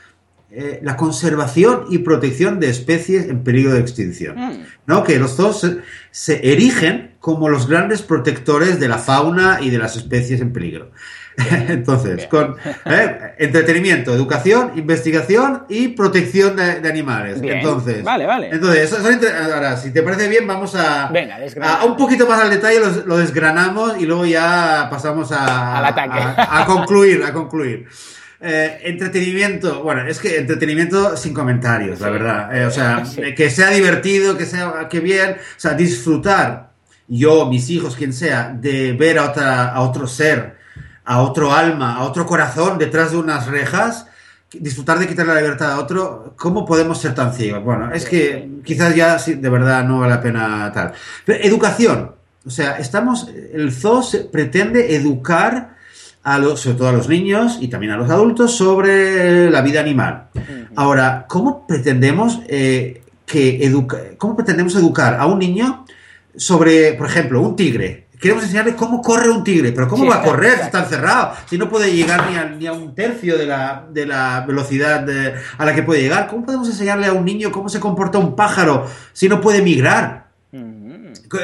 eh, 0.51 0.79
la 0.83 0.97
conservación 0.97 1.85
y 1.89 1.99
protección 1.99 2.59
de 2.59 2.69
especies 2.69 3.29
en 3.29 3.43
peligro 3.43 3.73
de 3.73 3.79
extinción. 3.79 4.37
Mm. 4.37 4.65
¿no? 4.85 5.03
Que 5.03 5.17
los 5.17 5.35
zoos 5.35 5.61
se, 5.61 5.77
se, 6.11 6.51
erigen 6.51 7.15
como 7.19 7.49
los 7.49 7.67
grandes 7.67 8.01
protectores 8.01 8.79
de 8.79 8.87
la 8.87 8.97
fauna 8.97 9.59
y 9.61 9.69
de 9.69 9.77
las 9.77 9.95
especies 9.95 10.41
en 10.41 10.51
peligro. 10.51 10.91
Entonces, 11.69 12.27
con 12.27 12.55
¿eh? 12.85 13.35
entretenimiento, 13.37 14.13
educación, 14.13 14.73
investigación 14.75 15.63
y 15.69 15.89
protección 15.89 16.55
de, 16.55 16.89
animales. 16.89 17.39
Entonces, 17.41 18.03
vale, 18.03 18.25
vale. 18.25 18.49
Entonces, 18.51 18.93
ahora, 18.93 19.77
si 19.77 19.91
te 19.91 20.01
parece 20.01 20.27
bien, 20.27 20.45
vamos 20.45 20.75
a, 20.75 21.09
Venga, 21.11 21.37
a 21.61 21.85
un 21.85 21.95
poquito 21.95 22.27
más 22.27 22.41
al 22.41 22.49
detalle, 22.49 22.79
lo, 23.05 23.17
desgranamos 23.17 23.99
y 23.99 24.05
luego 24.05 24.25
ya 24.25 24.87
pasamos 24.89 25.31
a, 25.31 25.77
al 25.77 25.85
ataque. 25.85 26.19
A, 26.37 26.65
concluir, 26.65 27.23
a 27.23 27.31
concluir. 27.31 27.87
Eh, 28.43 28.79
entretenimiento, 28.85 29.83
bueno, 29.83 30.07
es 30.07 30.19
que 30.19 30.37
entretenimiento 30.37 31.15
sin 31.15 31.33
comentarios, 31.33 31.99
la 31.99 32.09
verdad. 32.09 32.57
Eh, 32.57 32.65
o 32.65 32.71
sea, 32.71 33.03
que 33.35 33.49
sea 33.49 33.69
divertido, 33.69 34.37
que 34.37 34.45
sea 34.45 34.87
que 34.89 34.99
bien, 34.99 35.31
o 35.33 35.59
sea, 35.59 35.73
disfrutar, 35.73 36.71
yo, 37.07 37.45
mis 37.45 37.69
hijos, 37.69 37.95
quien 37.95 38.13
sea, 38.13 38.49
de 38.49 38.93
ver 38.93 39.19
a, 39.19 39.29
otra, 39.29 39.69
a 39.69 39.81
otro 39.81 40.07
ser 40.07 40.61
a 41.03 41.21
otro 41.21 41.53
alma, 41.53 41.95
a 41.95 42.03
otro 42.03 42.25
corazón 42.25 42.77
detrás 42.77 43.11
de 43.11 43.17
unas 43.17 43.47
rejas, 43.47 44.07
disfrutar 44.51 44.99
de 44.99 45.07
quitar 45.07 45.27
la 45.27 45.35
libertad 45.35 45.71
a 45.73 45.79
otro, 45.79 46.35
¿cómo 46.37 46.65
podemos 46.65 46.99
ser 46.99 47.15
tan 47.15 47.33
ciegos? 47.33 47.63
Bueno, 47.63 47.91
es 47.91 48.05
que 48.05 48.61
quizás 48.63 48.95
ya 48.95 49.17
de 49.17 49.49
verdad 49.49 49.83
no 49.83 49.99
vale 49.99 50.15
la 50.15 50.21
pena 50.21 50.71
tal. 50.73 50.93
Pero 51.25 51.43
educación, 51.43 52.15
o 52.45 52.49
sea, 52.49 52.77
estamos, 52.77 53.29
el 53.53 53.71
zoo 53.71 54.03
pretende 54.31 54.95
educar 54.95 55.75
a 56.23 56.37
los, 56.37 56.59
sobre 56.59 56.77
todo 56.77 56.89
a 56.89 56.91
los 56.91 57.09
niños 57.09 57.57
y 57.59 57.67
también 57.67 57.93
a 57.93 57.97
los 57.97 58.09
adultos 58.09 58.55
sobre 58.55 59.49
la 59.49 59.61
vida 59.61 59.79
animal. 59.79 60.29
Ahora, 60.75 61.25
¿cómo 61.27 61.65
pretendemos 61.67 62.41
eh, 62.47 63.01
que 63.25 63.65
educa, 63.65 63.97
cómo 64.17 64.35
pretendemos 64.35 64.75
educar 64.75 65.15
a 65.19 65.25
un 65.25 65.39
niño 65.39 65.85
sobre, 66.35 66.93
por 66.93 67.07
ejemplo, 67.07 67.41
un 67.41 67.55
tigre? 67.55 68.07
queremos 68.21 68.43
enseñarle 68.43 68.75
cómo 68.75 69.01
corre 69.01 69.29
un 69.31 69.43
tigre, 69.43 69.71
pero 69.71 69.87
¿cómo 69.87 70.05
va 70.05 70.17
a 70.17 70.21
correr 70.21 70.57
si 70.59 70.61
está 70.61 70.83
encerrado? 70.83 71.33
Si 71.49 71.57
no 71.57 71.67
puede 71.67 71.91
llegar 71.91 72.29
ni 72.29 72.37
a, 72.37 72.45
ni 72.45 72.67
a 72.67 72.71
un 72.71 72.93
tercio 72.93 73.35
de 73.35 73.47
la, 73.47 73.87
de 73.91 74.05
la 74.05 74.45
velocidad 74.47 75.05
a 75.57 75.65
la 75.65 75.73
que 75.73 75.81
puede 75.81 76.03
llegar. 76.03 76.27
¿Cómo 76.27 76.45
podemos 76.45 76.69
enseñarle 76.69 77.07
a 77.07 77.13
un 77.13 77.25
niño 77.25 77.51
cómo 77.51 77.67
se 77.67 77.79
comporta 77.79 78.19
un 78.19 78.35
pájaro 78.35 78.85
si 79.11 79.27
no 79.27 79.41
puede 79.41 79.63
migrar? 79.63 80.30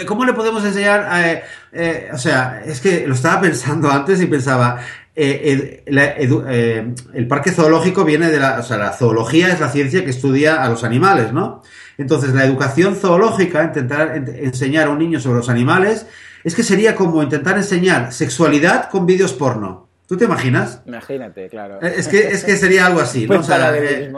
¿Cómo 0.06 0.26
le 0.26 0.34
podemos 0.34 0.64
enseñar? 0.64 1.08
A, 1.10 1.32
eh, 1.32 1.44
eh, 1.72 2.10
o 2.14 2.18
sea, 2.18 2.62
es 2.66 2.82
que 2.82 3.08
lo 3.08 3.14
estaba 3.14 3.42
pensando 3.42 3.90
antes 3.90 4.22
y 4.22 4.26
pensaba, 4.26 4.80
eh, 5.16 5.84
el 5.86 7.28
parque 7.28 7.52
zoológico 7.52 8.04
viene 8.04 8.30
de 8.30 8.40
la, 8.40 8.60
o 8.60 8.64
sea, 8.64 8.78
la 8.78 8.94
zoología 8.94 9.52
es 9.52 9.60
la 9.60 9.70
ciencia 9.70 10.04
que 10.04 10.12
estudia 10.12 10.64
a 10.64 10.70
los 10.70 10.84
animales, 10.84 11.34
¿no? 11.34 11.64
Entonces, 11.98 12.34
la 12.34 12.46
educación 12.46 12.96
zoológica, 12.96 13.64
intentar 13.64 14.16
enseñar 14.16 14.88
a 14.88 14.92
un 14.92 15.00
niño 15.00 15.20
sobre 15.20 15.38
los 15.38 15.50
animales, 15.50 16.06
es 16.44 16.56
que 16.56 16.64
sería 16.64 16.96
como 16.96 17.24
intentar 17.24 17.58
enseñar 17.58 18.14
sexualidad 18.14 18.90
con 18.90 19.06
vídeos 19.06 19.34
porno. 19.34 19.88
¿Tú 20.08 20.16
te 20.16 20.26
imaginas? 20.26 20.82
Imagínate, 20.86 21.50
claro. 21.50 21.80
Eh, 21.82 21.96
es 21.98 22.08
que, 22.08 22.20
es 22.20 22.44
que 22.46 22.56
sería 22.56 22.86
algo 22.86 23.02
así, 23.02 23.28
¿no? 23.28 23.36
Pues 23.36 23.50
eh, 23.50 24.14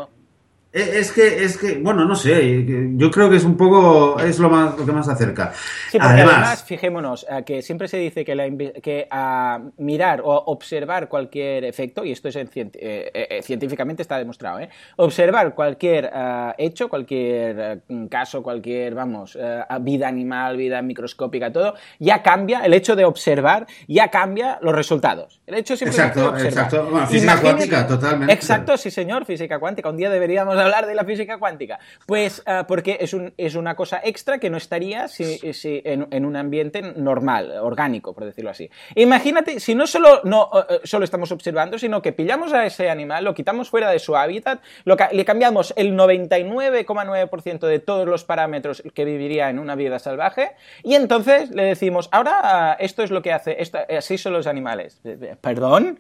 es 0.72 1.12
que, 1.12 1.44
es 1.44 1.58
que, 1.58 1.80
bueno, 1.80 2.06
no 2.06 2.16
sé, 2.16 2.64
yo 2.96 3.10
creo 3.10 3.28
que 3.30 3.38
es 3.38 3.44
un 3.44 3.58
poco, 3.58 4.20
es 4.20 4.38
lo 4.38 4.50
más, 4.52 4.78
lo 4.78 4.86
que 4.86 4.92
más 4.92 5.08
acerca. 5.08 5.52
Sí, 5.90 5.98
además, 6.00 6.64
fijémonos, 6.64 7.26
eh, 7.28 7.44
que 7.44 7.64
siempre 7.64 7.88
se 7.88 7.98
dice 7.98 8.24
que, 8.24 8.36
la, 8.36 8.48
que 8.82 9.08
a 9.10 9.60
mirar 9.78 10.22
o 10.24 10.32
observar 10.32 11.10
cualquier 11.10 11.66
efecto, 11.66 12.06
y 12.06 12.12
esto 12.12 12.28
es 12.28 12.38
eh, 12.40 13.42
científicamente 13.44 14.04
está 14.04 14.20
demostrado, 14.20 14.60
¿eh? 14.60 14.70
observar 14.98 15.56
cualquier 15.56 16.12
hecho, 16.58 16.88
cualquier 16.88 17.82
caso, 18.10 18.44
cualquier, 18.44 18.94
vamos, 18.94 19.38
vida 19.82 20.08
animal, 20.08 20.56
vida 20.56 20.82
microscópica, 20.84 21.52
todo, 21.52 21.74
ya 21.98 22.22
cambia, 22.22 22.62
el 22.62 22.74
hecho 22.74 22.96
de 22.96 23.06
observar 23.06 23.66
ya 23.88 24.10
cambia 24.10 24.60
los 24.62 24.76
resultados. 24.76 25.42
El 25.48 25.56
hecho 25.56 25.74
exacto, 25.74 26.38
Exacto, 26.38 26.88
bueno, 26.90 27.08
física 27.08 27.42
cuántica, 27.42 27.88
totalmente. 27.88 28.34
Exacto, 28.34 28.78
sí 28.78 28.92
señor, 28.92 29.26
física 29.26 29.60
cuántica. 29.60 29.90
Un 29.90 29.98
día 29.98 30.10
deberíamos 30.10 30.56
hablar 30.70 30.88
de 30.88 30.96
la 30.96 31.04
física 31.04 31.38
cuántica? 31.38 31.80
Pues 32.06 32.42
ah, 32.46 32.66
porque 32.68 32.98
es, 33.02 33.14
un, 33.14 33.34
es, 33.38 33.56
una 33.56 33.76
cosa 33.76 34.02
extra 34.04 34.38
que 34.38 34.50
no 34.50 34.58
estaría 34.58 35.08
en, 35.18 36.26
un 36.26 36.36
ambiente 36.36 36.82
normal, 36.82 37.52
orgánico, 37.62 38.14
por 38.14 38.26
decirlo 38.26 38.52
así. 38.52 38.70
Imagínate, 38.96 39.60
si 39.60 39.76
no 39.76 39.88
solo, 39.88 40.22
no, 40.24 40.50
eh, 40.54 40.66
eh, 40.70 40.80
solo 40.84 41.06
estamos 41.06 41.32
observando, 41.32 41.78
sino 41.78 42.02
que 42.02 42.14
pillamos 42.14 42.54
a 42.54 42.66
ese 42.66 42.90
animal, 42.90 43.24
lo 43.24 43.34
quitamos 43.34 43.70
fuera 43.70 43.90
de 43.90 44.00
su 44.00 44.16
hábitat, 44.16 44.62
lo, 44.86 44.96
le 45.12 45.26
cambiamos 45.26 45.74
el 45.76 45.94
99,9% 45.96 47.68
de 47.68 47.80
todos 47.80 48.08
los 48.08 48.24
parámetros 48.24 48.84
que 48.94 49.06
viviría 49.06 49.50
en 49.50 49.60
una 49.60 49.76
vida 49.76 50.00
salvaje, 50.00 50.52
y 50.84 50.96
entonces 50.96 51.50
le 51.52 51.64
decimos, 51.64 52.10
ahora 52.12 52.40
ah, 52.44 52.78
esto 52.80 53.04
es 53.04 53.12
lo 53.12 53.22
que 53.22 53.34
hace, 53.34 53.62
esto, 53.62 53.80
así 53.98 54.18
son 54.18 54.34
los 54.34 54.48
animales. 54.48 55.02
¿Perdón? 55.42 56.00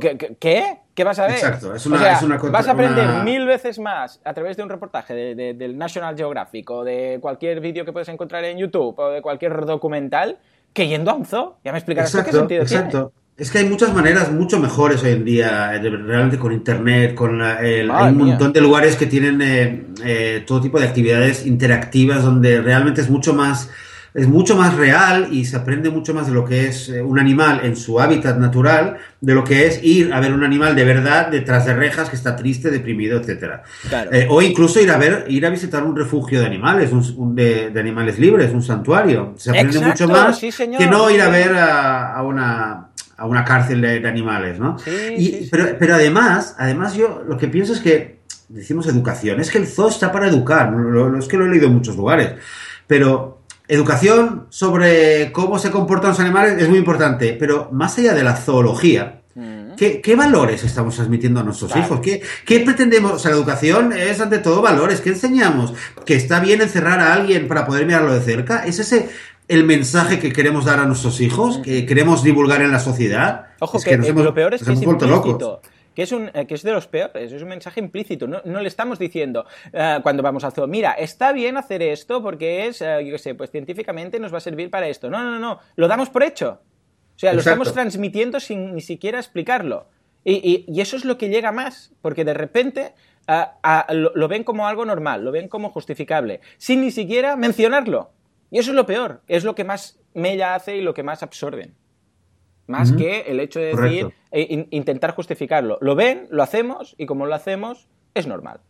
¿Qué? 0.00 0.36
¿Qué? 0.38 0.78
¿Qué 0.94 1.04
vas 1.04 1.18
a 1.18 1.22
ver? 1.26 1.36
Exacto, 1.36 1.74
es 1.74 1.86
una, 1.86 2.38
Vas 2.50 2.68
a 2.68 2.72
aprender 2.72 3.22
mil 3.24 3.46
veces 3.46 3.78
más 3.78 4.20
a 4.24 4.34
través 4.34 4.56
de 4.56 4.62
un 4.64 4.68
reportaje 4.68 5.14
del 5.14 5.78
National 5.78 6.16
Geographic 6.16 6.68
o 6.70 6.84
de 6.84 7.18
cualquier 7.20 7.60
vídeo 7.60 7.84
que 7.84 7.92
puedes 7.92 8.08
encontrar 8.08 8.44
en 8.44 8.58
YouTube 8.58 8.98
o 8.98 9.10
de 9.10 9.22
cualquier 9.22 9.64
documental 9.64 10.38
que 10.72 10.88
yendo 10.88 11.10
a 11.10 11.14
un 11.14 11.24
zoo. 11.24 11.56
Ya 11.64 11.72
me 11.72 11.78
explicarás 11.78 12.14
qué 12.14 12.32
sentido 12.32 12.62
exacto. 12.62 13.12
Es 13.38 13.52
que 13.52 13.58
hay 13.58 13.66
muchas 13.66 13.94
maneras 13.94 14.32
mucho 14.32 14.58
mejores 14.58 15.00
hoy 15.04 15.12
en 15.12 15.24
día, 15.24 15.72
eh, 15.72 15.78
realmente 15.78 16.38
con 16.38 16.52
internet, 16.52 17.14
con 17.14 17.40
hay 17.40 17.84
un 17.84 18.16
montón 18.16 18.52
de 18.52 18.60
lugares 18.60 18.96
que 18.96 19.06
tienen 19.06 19.40
eh, 19.40 19.86
eh, 20.04 20.44
todo 20.44 20.60
tipo 20.60 20.80
de 20.80 20.86
actividades 20.88 21.46
interactivas 21.46 22.24
donde 22.24 22.60
realmente 22.60 23.00
es 23.00 23.08
mucho 23.08 23.34
más 23.34 23.70
es 24.14 24.26
mucho 24.26 24.56
más 24.56 24.74
real 24.74 25.28
y 25.30 25.44
se 25.44 25.56
aprende 25.56 25.90
mucho 25.90 26.14
más 26.14 26.26
de 26.26 26.32
lo 26.32 26.44
que 26.44 26.68
es 26.68 26.88
eh, 26.88 27.02
un 27.02 27.18
animal 27.18 27.60
en 27.62 27.76
su 27.76 28.00
hábitat 28.00 28.38
natural, 28.38 28.96
de 29.20 29.34
lo 29.34 29.44
que 29.44 29.66
es 29.66 29.82
ir 29.82 30.12
a 30.12 30.20
ver 30.20 30.32
un 30.32 30.44
animal 30.44 30.74
de 30.74 30.84
verdad 30.84 31.28
detrás 31.28 31.66
de 31.66 31.74
rejas 31.74 32.08
que 32.08 32.16
está 32.16 32.34
triste, 32.36 32.70
deprimido, 32.70 33.20
etcétera. 33.20 33.62
Eh, 34.10 34.26
o 34.30 34.40
incluso 34.42 34.80
ir 34.80 34.90
a 34.90 34.96
ver, 34.96 35.26
ir 35.28 35.44
a 35.46 35.50
visitar 35.50 35.82
un 35.82 35.96
refugio 35.96 36.40
de 36.40 36.46
animales, 36.46 36.90
un, 36.92 37.34
de, 37.34 37.72
animales 37.78 38.18
libres, 38.18 38.52
un 38.52 38.62
santuario. 38.62 39.34
Se 39.36 39.50
aprende 39.50 39.80
mucho 39.80 40.08
más 40.08 40.40
que 40.40 40.86
no 40.86 41.10
ir 41.10 41.20
a 41.20 41.28
ver 41.28 41.54
a, 41.56 42.22
una 42.22 42.84
a 43.16 43.26
una 43.26 43.44
cárcel 43.44 43.80
de, 43.80 44.08
animales, 44.08 44.60
¿no? 44.60 44.76
pero, 45.50 45.76
pero 45.76 45.96
además, 45.96 46.54
además 46.56 46.94
yo 46.94 47.24
lo 47.26 47.36
que 47.36 47.48
pienso 47.48 47.72
es 47.72 47.80
que 47.80 48.20
decimos 48.48 48.86
educación, 48.86 49.40
es 49.40 49.50
que 49.50 49.58
el 49.58 49.66
zoo 49.66 49.88
está 49.88 50.10
para 50.10 50.28
educar, 50.28 50.72
es 51.18 51.26
que 51.26 51.36
lo 51.36 51.46
he 51.46 51.48
leído 51.48 51.66
en 51.66 51.74
muchos 51.74 51.96
lugares, 51.96 52.34
pero 52.86 53.37
Educación 53.70 54.46
sobre 54.48 55.30
cómo 55.30 55.58
se 55.58 55.70
comportan 55.70 56.10
los 56.10 56.20
animales 56.20 56.54
es 56.58 56.70
muy 56.70 56.78
importante, 56.78 57.36
pero 57.38 57.68
más 57.70 57.98
allá 57.98 58.14
de 58.14 58.24
la 58.24 58.34
zoología, 58.34 59.20
mm. 59.34 59.74
¿qué, 59.76 60.16
valores 60.16 60.64
estamos 60.64 60.96
transmitiendo 60.96 61.40
a 61.40 61.42
nuestros 61.42 61.76
hijos? 61.76 62.00
¿Qué, 62.00 62.60
pretendemos? 62.60 63.12
O 63.12 63.18
sea, 63.18 63.30
la 63.30 63.36
educación 63.36 63.92
es 63.92 64.20
ante 64.22 64.38
todo 64.38 64.62
valores. 64.62 65.02
¿Qué 65.02 65.10
enseñamos? 65.10 65.74
¿Que 66.06 66.14
está 66.14 66.40
bien 66.40 66.62
encerrar 66.62 66.98
a 67.00 67.12
alguien 67.12 67.46
para 67.46 67.66
poder 67.66 67.84
mirarlo 67.84 68.14
de 68.14 68.22
cerca? 68.22 68.64
¿Es 68.64 68.78
ese 68.78 69.10
el 69.48 69.64
mensaje 69.64 70.18
que 70.18 70.32
queremos 70.32 70.64
dar 70.64 70.80
a 70.80 70.86
nuestros 70.86 71.20
hijos? 71.20 71.58
¿Que 71.58 71.84
queremos 71.84 72.22
divulgar 72.22 72.62
en 72.62 72.72
la 72.72 72.80
sociedad? 72.80 73.48
Ojo, 73.60 73.78
que, 73.80 73.98
lo 73.98 74.32
peor 74.32 74.54
es 74.54 74.62
que 74.62 74.72
es 74.72 74.82
implícito 74.82 75.60
que 75.98 76.04
es, 76.04 76.12
un, 76.12 76.30
eh, 76.32 76.46
que 76.46 76.54
es 76.54 76.62
de 76.62 76.70
los 76.70 76.86
peores, 76.86 77.32
es 77.32 77.42
un 77.42 77.48
mensaje 77.48 77.80
implícito, 77.80 78.28
no, 78.28 78.40
le 78.44 78.68
estamos 78.68 79.00
diciendo 79.00 79.46
eh, 79.72 79.98
cuando 80.00 80.22
vamos 80.22 80.44
a 80.44 80.52
zoo, 80.52 80.68
mira, 80.68 80.92
está 80.92 81.32
bien 81.32 81.56
hacer 81.56 81.82
esto 81.82 82.22
porque 82.22 82.68
es, 82.68 82.82
eh, 82.82 83.04
yo 83.04 83.10
qué 83.10 83.18
sé, 83.18 83.34
pues 83.34 83.50
científicamente 83.50 84.20
nos 84.20 84.32
va 84.32 84.38
a 84.38 84.40
servir 84.40 84.70
para 84.70 84.86
esto. 84.86 85.10
No, 85.10 85.24
no, 85.24 85.40
no, 85.40 85.58
lo 85.74 85.88
damos 85.88 86.08
por 86.08 86.22
hecho. 86.22 86.60
O 87.16 87.18
sea, 87.18 87.32
lo 87.32 87.40
estamos 87.40 87.72
transmitiendo 87.72 88.38
sin 88.38 88.76
ni 88.76 88.80
siquiera 88.80 89.18
explicarlo. 89.18 89.88
Y, 90.24 90.66
eso 90.80 90.96
es 90.96 91.04
lo 91.04 91.18
que 91.18 91.30
llega 91.30 91.50
más, 91.50 91.90
porque 92.00 92.24
de 92.24 92.34
repente 92.34 92.92
lo, 93.90 94.28
ven 94.28 94.44
como 94.44 94.68
algo 94.68 94.84
normal, 94.84 95.24
lo 95.24 95.32
ven 95.32 95.48
como 95.48 95.70
justificable, 95.70 96.38
sin 96.58 96.80
ni 96.80 96.92
siquiera 96.92 97.34
mencionarlo. 97.34 98.12
Y 98.52 98.60
eso 98.60 98.70
es 98.70 98.76
lo 98.76 98.86
peor, 98.86 99.22
es 99.26 99.42
lo 99.42 99.56
que 99.56 99.64
más 99.64 99.98
mella 100.14 100.54
hace 100.54 100.76
y 100.76 100.80
lo 100.80 100.94
que 100.94 101.02
más 101.02 101.24
absorben 101.24 101.74
más 102.68 102.92
que 102.92 103.22
el 103.22 103.40
hecho 103.40 103.58
de 103.58 103.74
decir, 103.74 104.14
e 104.30 104.68
intentar 104.70 105.14
justificarlo. 105.14 105.78
Lo 105.80 105.96
ven, 105.96 106.28
lo 106.30 106.42
hacemos 106.42 106.94
y 106.98 107.06
como 107.06 107.26
lo 107.26 107.34
hacemos, 107.34 107.88
es 108.14 108.26
normal. 108.26 108.60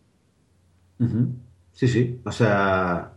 Sí, 1.73 1.89
sí, 1.89 2.21
o 2.25 2.33
sea, 2.33 3.11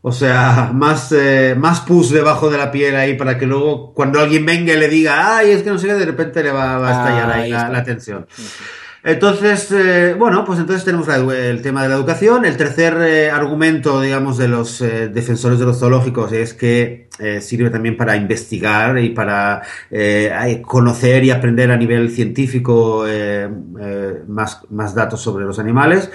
o 0.00 0.12
sea, 0.12 0.70
más, 0.74 1.12
eh, 1.12 1.54
más 1.56 1.80
pus 1.82 2.10
debajo 2.10 2.50
de 2.50 2.58
la 2.58 2.70
piel 2.70 2.96
ahí 2.96 3.14
para 3.14 3.38
que 3.38 3.46
luego 3.46 3.92
cuando 3.94 4.18
alguien 4.18 4.44
venga 4.44 4.72
y 4.72 4.78
le 4.78 4.88
diga, 4.88 5.36
ay, 5.36 5.50
es 5.50 5.62
que 5.62 5.70
no 5.70 5.78
sé 5.78 5.86
qué, 5.86 5.94
de 5.94 6.06
repente 6.06 6.42
le 6.42 6.50
va, 6.50 6.76
a 6.76 6.92
estallar 6.92 7.30
ahí, 7.30 7.50
la, 7.50 7.68
la, 7.68 7.84
tensión. 7.84 8.26
Entonces, 9.06 9.70
eh, 9.70 10.16
bueno, 10.18 10.44
pues 10.44 10.58
entonces 10.58 10.84
tenemos 10.84 11.06
el 11.06 11.62
tema 11.62 11.84
de 11.84 11.88
la 11.88 11.94
educación. 11.94 12.44
El 12.44 12.56
tercer 12.56 12.96
eh, 13.02 13.30
argumento, 13.30 14.00
digamos, 14.00 14.36
de 14.36 14.48
los 14.48 14.80
eh, 14.80 15.06
defensores 15.06 15.60
de 15.60 15.64
los 15.64 15.78
zoológicos 15.78 16.32
es 16.32 16.54
que 16.54 17.05
sirve 17.40 17.70
también 17.70 17.96
para 17.96 18.16
investigar 18.16 18.98
y 18.98 19.10
para 19.10 19.62
conocer 20.62 21.24
y 21.24 21.30
aprender 21.30 21.70
a 21.70 21.76
nivel 21.76 22.10
científico 22.10 23.04
más, 24.26 24.60
más 24.70 24.94
datos 24.94 25.20
sobre 25.20 25.44
los 25.44 25.58
animales. 25.58 26.10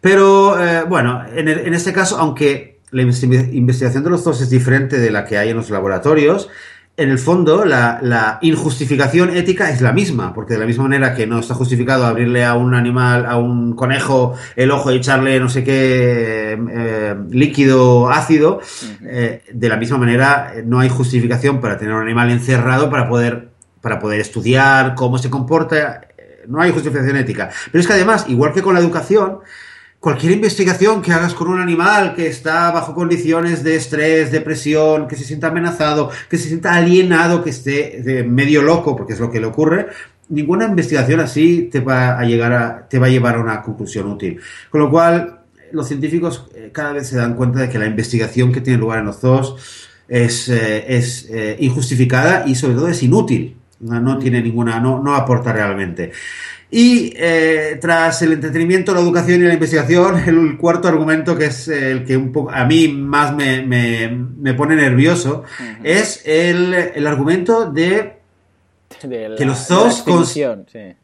Pero, 0.00 0.56
bueno, 0.88 1.22
en, 1.34 1.48
en 1.48 1.74
este 1.74 1.92
caso, 1.92 2.18
aunque 2.18 2.78
la 2.90 3.02
investigación 3.02 4.04
de 4.04 4.10
los 4.10 4.22
zoos 4.22 4.40
es 4.40 4.50
diferente 4.50 4.98
de 4.98 5.10
la 5.10 5.24
que 5.24 5.36
hay 5.36 5.50
en 5.50 5.56
los 5.56 5.70
laboratorios, 5.70 6.48
en 6.98 7.10
el 7.10 7.18
fondo 7.20 7.64
la, 7.64 8.38
injustificación 8.42 9.30
ética 9.30 9.70
es 9.70 9.80
la 9.80 9.92
misma, 9.92 10.34
porque 10.34 10.54
de 10.54 10.60
la 10.60 10.66
misma 10.66 10.82
manera 10.82 11.14
que 11.14 11.28
no 11.28 11.38
está 11.38 11.54
justificado 11.54 12.04
abrirle 12.04 12.44
a 12.44 12.54
un 12.54 12.74
animal, 12.74 13.24
a 13.24 13.38
un 13.38 13.76
conejo, 13.76 14.34
el 14.56 14.72
ojo 14.72 14.90
y 14.90 14.96
echarle 14.96 15.38
no 15.38 15.48
sé 15.48 15.62
qué 15.62 16.58
eh, 16.58 17.14
líquido 17.30 18.10
ácido, 18.10 18.60
eh, 19.02 19.44
de 19.50 19.68
la 19.68 19.76
misma 19.76 19.96
manera 19.96 20.54
no 20.64 20.80
hay 20.80 20.88
justificación 20.88 21.60
para 21.60 21.78
tener 21.78 21.94
un 21.94 22.02
animal 22.02 22.30
encerrado 22.30 22.90
para 22.90 23.08
poder, 23.08 23.50
para 23.80 24.00
poder 24.00 24.20
estudiar 24.20 24.96
cómo 24.96 25.18
se 25.18 25.30
comporta, 25.30 26.00
no 26.48 26.60
hay 26.60 26.72
justificación 26.72 27.16
ética. 27.16 27.48
Pero 27.70 27.80
es 27.80 27.86
que 27.86 27.92
además, 27.92 28.24
igual 28.28 28.52
que 28.52 28.62
con 28.62 28.74
la 28.74 28.80
educación, 28.80 29.38
cualquier 30.00 30.32
investigación 30.32 31.02
que 31.02 31.12
hagas 31.12 31.34
con 31.34 31.48
un 31.48 31.60
animal 31.60 32.14
que 32.14 32.28
está 32.28 32.70
bajo 32.70 32.94
condiciones 32.94 33.64
de 33.64 33.76
estrés, 33.76 34.30
depresión, 34.30 35.08
que 35.08 35.16
se 35.16 35.24
sienta 35.24 35.48
amenazado, 35.48 36.10
que 36.30 36.38
se 36.38 36.48
sienta 36.48 36.74
alienado, 36.74 37.42
que 37.42 37.50
esté 37.50 38.24
medio 38.26 38.62
loco, 38.62 38.96
porque 38.96 39.14
es 39.14 39.20
lo 39.20 39.30
que 39.30 39.40
le 39.40 39.46
ocurre, 39.46 39.88
ninguna 40.28 40.66
investigación 40.66 41.20
así 41.20 41.68
te 41.70 41.80
va 41.80 42.18
a 42.18 42.24
llegar 42.24 42.52
a, 42.52 42.88
te 42.88 42.98
va 42.98 43.06
a 43.06 43.10
llevar 43.10 43.36
a 43.36 43.40
una 43.40 43.62
conclusión 43.62 44.10
útil. 44.10 44.40
Con 44.70 44.80
lo 44.80 44.90
cual, 44.90 45.40
los 45.72 45.88
científicos 45.88 46.46
eh, 46.54 46.70
cada 46.72 46.92
vez 46.92 47.08
se 47.08 47.16
dan 47.16 47.34
cuenta 47.34 47.60
de 47.60 47.68
que 47.68 47.78
la 47.78 47.86
investigación 47.86 48.52
que 48.52 48.60
tiene 48.60 48.78
lugar 48.78 49.00
en 49.00 49.06
los 49.06 49.18
zoos 49.18 49.56
es, 50.08 50.48
eh, 50.48 50.84
eh, 50.88 51.56
injustificada 51.60 52.44
y 52.46 52.54
sobre 52.54 52.74
todo 52.74 52.88
es 52.88 53.02
inútil. 53.02 53.56
No, 53.80 54.18
tiene 54.18 54.42
ninguna, 54.42 54.80
no 54.80 55.14
aporta 55.14 55.52
realmente. 55.52 56.10
Y 56.70 57.14
eh, 57.16 57.78
tras 57.80 58.20
el 58.20 58.34
entretenimiento, 58.34 58.92
la 58.92 59.00
educación 59.00 59.40
y 59.40 59.44
la 59.44 59.54
investigación, 59.54 60.18
el 60.26 60.58
cuarto 60.58 60.88
argumento, 60.88 61.36
que 61.36 61.46
es 61.46 61.68
el 61.68 62.04
que 62.04 62.16
un 62.16 62.30
poco 62.32 62.50
a 62.50 62.64
mí 62.64 62.88
más 62.88 63.34
me, 63.34 63.62
me, 63.62 64.54
pone 64.54 64.76
nervioso, 64.76 65.44
es 65.82 66.22
el, 66.26 66.74
el, 66.74 67.06
argumento 67.06 67.70
de, 67.70 68.18
que 69.00 69.44
los 69.46 69.58
zoos... 69.58 70.02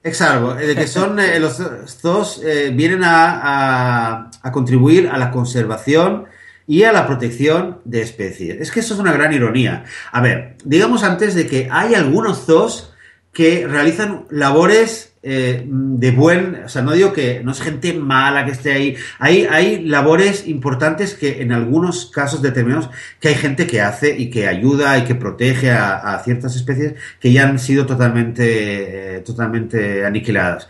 Exacto, 0.02 0.54
de 0.54 0.74
que 0.74 0.86
son, 0.86 1.18
eh, 1.18 1.40
los 1.40 1.62
zoos 1.86 2.42
eh, 2.44 2.70
vienen 2.74 3.02
a, 3.02 4.30
a, 4.42 4.52
contribuir 4.52 5.08
a 5.08 5.16
la 5.16 5.30
conservación 5.30 6.26
y 6.66 6.82
a 6.82 6.92
la 6.92 7.06
protección 7.06 7.80
de 7.86 8.02
especies. 8.02 8.60
Es 8.60 8.70
que 8.70 8.80
eso 8.80 8.94
es 8.94 9.00
una 9.00 9.12
gran 9.12 9.32
ironía. 9.32 9.84
A 10.12 10.20
ver, 10.20 10.56
digamos 10.64 11.04
antes 11.04 11.34
de 11.34 11.46
que 11.46 11.68
hay 11.70 11.94
algunos 11.94 12.44
zoos 12.44 12.94
que 13.32 13.66
realizan 13.66 14.26
labores 14.30 15.13
eh, 15.26 15.64
de 15.66 16.10
buen, 16.10 16.64
o 16.66 16.68
sea, 16.68 16.82
no 16.82 16.92
digo 16.92 17.12
que 17.14 17.40
no 17.42 17.52
es 17.52 17.60
gente 17.62 17.94
mala 17.94 18.44
que 18.44 18.50
esté 18.50 18.72
ahí, 18.72 18.96
hay, 19.18 19.46
hay 19.50 19.82
labores 19.82 20.46
importantes 20.46 21.14
que 21.14 21.40
en 21.40 21.52
algunos 21.52 22.06
casos 22.06 22.42
determinados 22.42 22.90
que 23.20 23.28
hay 23.28 23.34
gente 23.34 23.66
que 23.66 23.80
hace 23.80 24.18
y 24.18 24.28
que 24.28 24.46
ayuda 24.48 24.98
y 24.98 25.04
que 25.04 25.14
protege 25.14 25.70
a, 25.70 26.20
ciertas 26.24 26.56
especies 26.56 26.94
que 27.20 27.32
ya 27.32 27.48
han 27.48 27.58
sido 27.58 27.86
totalmente, 27.86 29.16
eh, 29.16 29.20
totalmente 29.20 30.04
aniquiladas. 30.04 30.68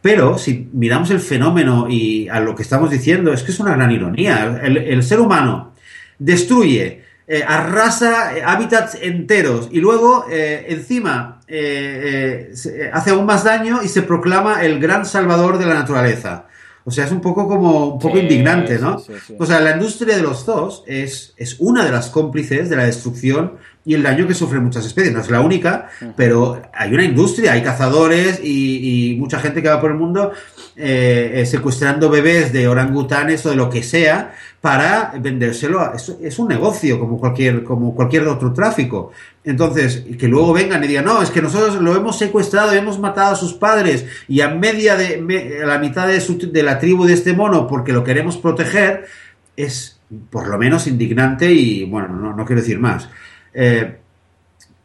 Pero 0.00 0.38
si 0.38 0.68
miramos 0.72 1.10
el 1.10 1.18
fenómeno 1.20 1.88
y 1.90 2.28
a 2.28 2.38
lo 2.38 2.54
que 2.54 2.62
estamos 2.62 2.90
diciendo, 2.90 3.32
es 3.32 3.42
que 3.42 3.50
es 3.50 3.58
una 3.58 3.74
gran 3.74 3.90
ironía. 3.90 4.60
el 4.62 5.02
ser 5.02 5.18
humano 5.18 5.74
destruye 6.18 7.05
eh, 7.28 7.42
arrasa 7.44 8.36
eh, 8.36 8.42
hábitats 8.44 8.96
enteros 9.02 9.68
y 9.72 9.80
luego 9.80 10.26
eh, 10.30 10.66
encima 10.68 11.40
hace 12.92 13.10
aún 13.10 13.26
más 13.26 13.42
daño 13.42 13.82
y 13.82 13.88
se 13.88 14.02
proclama 14.02 14.62
el 14.62 14.78
gran 14.78 15.04
salvador 15.04 15.58
de 15.58 15.66
la 15.66 15.74
naturaleza. 15.74 16.46
O 16.84 16.92
sea, 16.92 17.04
es 17.04 17.10
un 17.10 17.20
poco 17.20 17.48
como 17.48 17.94
un 17.94 17.98
poco 17.98 18.16
indignante, 18.16 18.78
¿no? 18.78 19.02
o 19.38 19.46
sea, 19.46 19.58
la 19.58 19.72
industria 19.72 20.14
de 20.14 20.22
los 20.22 20.44
zoos 20.44 20.84
es, 20.86 21.34
es 21.36 21.56
una 21.58 21.84
de 21.84 21.90
las 21.90 22.10
cómplices 22.10 22.70
de 22.70 22.76
la 22.76 22.84
destrucción 22.84 23.58
y 23.86 23.94
el 23.94 24.02
daño 24.02 24.26
que 24.26 24.34
sufren 24.34 24.62
muchas 24.64 24.84
especies. 24.84 25.12
No 25.12 25.20
es 25.20 25.30
la 25.30 25.40
única, 25.40 25.88
pero 26.16 26.62
hay 26.74 26.92
una 26.92 27.04
industria, 27.04 27.52
hay 27.52 27.62
cazadores 27.62 28.40
y, 28.42 29.16
mucha 29.18 29.38
gente 29.38 29.62
que 29.62 29.68
va 29.68 29.80
por 29.80 29.92
el 29.92 29.96
mundo 29.96 30.32
secuestrando 30.76 32.10
bebés 32.10 32.52
de 32.52 32.68
orangutanes 32.68 33.46
o 33.46 33.50
de 33.50 33.56
lo 33.56 33.70
que 33.70 33.82
sea 33.82 34.34
para 34.66 35.12
vendérselo. 35.20 35.92
es, 35.94 36.38
un 36.40 36.48
negocio 36.48 36.98
como 36.98 37.20
cualquier, 37.20 37.62
como 37.62 37.94
cualquier 37.94 38.26
otro 38.26 38.52
tráfico. 38.52 39.12
Entonces, 39.44 40.04
que 40.18 40.26
luego 40.26 40.52
vengan 40.52 40.82
y 40.82 40.88
digan, 40.88 41.04
no, 41.04 41.22
es 41.22 41.30
que 41.30 41.40
nosotros 41.40 41.80
lo 41.80 41.94
hemos 41.94 42.18
secuestrado 42.18 42.74
y 42.74 42.78
hemos 42.78 42.98
matado 42.98 43.34
a 43.34 43.36
sus 43.36 43.54
padres 43.54 44.06
y 44.26 44.40
a 44.40 44.48
media 44.48 44.96
de, 44.96 45.22
la 45.64 45.78
mitad 45.78 46.08
de, 46.08 46.62
la 46.64 46.80
tribu 46.80 47.04
de 47.04 47.12
este 47.12 47.32
mono 47.32 47.68
porque 47.68 47.92
lo 47.92 48.02
queremos 48.02 48.38
proteger, 48.38 49.06
es 49.56 50.00
por 50.30 50.48
lo 50.48 50.58
menos 50.58 50.88
indignante 50.88 51.52
y, 51.52 51.84
bueno, 51.84 52.08
no, 52.08 52.44
quiero 52.44 52.60
decir 52.60 52.80
más. 52.80 53.08
Eh, 53.54 53.98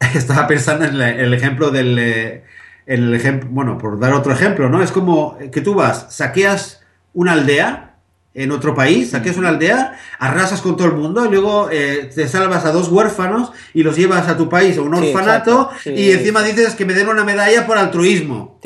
estaba 0.14 0.46
pensando 0.46 0.84
en 0.84 1.00
el 1.00 1.34
ejemplo 1.34 1.72
del... 1.72 2.42
Eh, 2.86 2.94
el 2.94 3.14
ejemplo, 3.14 3.48
bueno, 3.50 3.78
por 3.78 3.98
dar 3.98 4.12
otro 4.12 4.32
ejemplo, 4.32 4.68
¿no? 4.68 4.82
Es 4.82 4.92
como 4.92 5.38
que 5.50 5.60
tú 5.60 5.74
vas, 5.74 6.14
saqueas 6.14 6.80
una 7.14 7.32
aldea, 7.32 7.92
en 8.34 8.50
otro 8.50 8.74
país, 8.74 9.10
saqueas 9.10 9.36
una 9.36 9.50
aldea, 9.50 9.98
arrasas 10.18 10.62
con 10.62 10.76
todo 10.76 10.88
el 10.88 10.94
mundo 10.94 11.26
y 11.26 11.28
luego 11.28 11.68
eh, 11.70 12.10
te 12.14 12.26
salvas 12.28 12.64
a 12.64 12.72
dos 12.72 12.88
huérfanos 12.88 13.52
y 13.74 13.82
los 13.82 13.96
llevas 13.96 14.28
a 14.28 14.36
tu 14.36 14.48
país 14.48 14.78
a 14.78 14.82
un 14.82 14.94
orfanato 14.94 15.70
y 15.84 16.12
encima 16.12 16.42
dices 16.42 16.74
que 16.74 16.86
me 16.86 16.94
den 16.94 17.08
una 17.08 17.24
medalla 17.24 17.66
por 17.66 17.76
altruismo. 17.76 18.58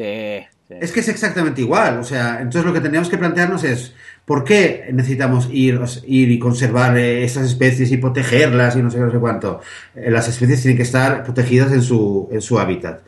Es 0.68 0.92
que 0.92 1.00
es 1.00 1.08
exactamente 1.08 1.60
igual. 1.60 1.98
O 1.98 2.04
sea, 2.04 2.38
entonces 2.40 2.64
lo 2.64 2.72
que 2.72 2.80
tendríamos 2.80 3.08
que 3.08 3.18
plantearnos 3.18 3.64
es 3.64 3.92
¿por 4.24 4.44
qué 4.44 4.88
necesitamos 4.92 5.48
ir, 5.50 5.80
ir 6.06 6.30
y 6.30 6.38
conservar 6.38 6.96
eh, 6.98 7.24
esas 7.24 7.46
especies 7.46 7.90
y 7.92 7.96
protegerlas 7.96 8.76
y 8.76 8.82
no 8.82 8.90
sé, 8.90 8.98
no 8.98 9.10
sé 9.10 9.18
cuánto? 9.18 9.60
Eh, 9.94 10.10
las 10.10 10.28
especies 10.28 10.62
tienen 10.62 10.76
que 10.76 10.82
estar 10.82 11.22
protegidas 11.24 11.72
en 11.72 11.82
su, 11.82 12.28
en 12.30 12.40
su 12.40 12.58
hábitat. 12.58 13.02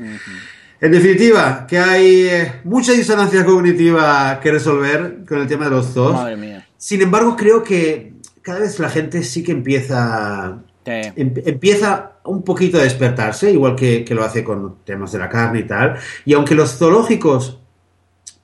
En 0.81 0.93
definitiva, 0.93 1.67
que 1.67 1.79
hay 1.79 2.29
eh, 2.29 2.53
mucha 2.65 2.93
disonancia 2.93 3.45
cognitiva 3.45 4.39
que 4.41 4.53
resolver 4.53 5.25
con 5.29 5.41
el 5.41 5.49
tema 5.49 5.65
de 5.65 5.71
los 5.73 5.87
zoos. 5.87 6.13
Madre 6.13 6.37
mía. 6.37 6.69
Sin 6.77 7.03
embargo, 7.03 7.37
creo 7.37 7.65
que 7.65 8.13
cada 8.43 8.61
vez 8.61 8.79
la 8.79 8.89
gente 8.89 9.25
sí 9.25 9.43
que 9.43 9.51
empieza, 9.51 10.59
em, 10.85 11.35
empieza 11.45 12.13
un 12.25 12.45
poquito 12.45 12.79
a 12.79 12.83
despertarse, 12.83 13.51
igual 13.51 13.75
que, 13.75 14.07
lo 14.11 14.25
hace 14.25 14.45
con 14.45 14.77
temas 14.85 15.11
de 15.11 15.19
la 15.19 15.29
carne 15.29 15.61
y 15.61 15.63
tal. 15.65 15.97
Y 16.25 16.35
aunque 16.35 16.55
los 16.55 16.79
zoológicos, 16.79 17.59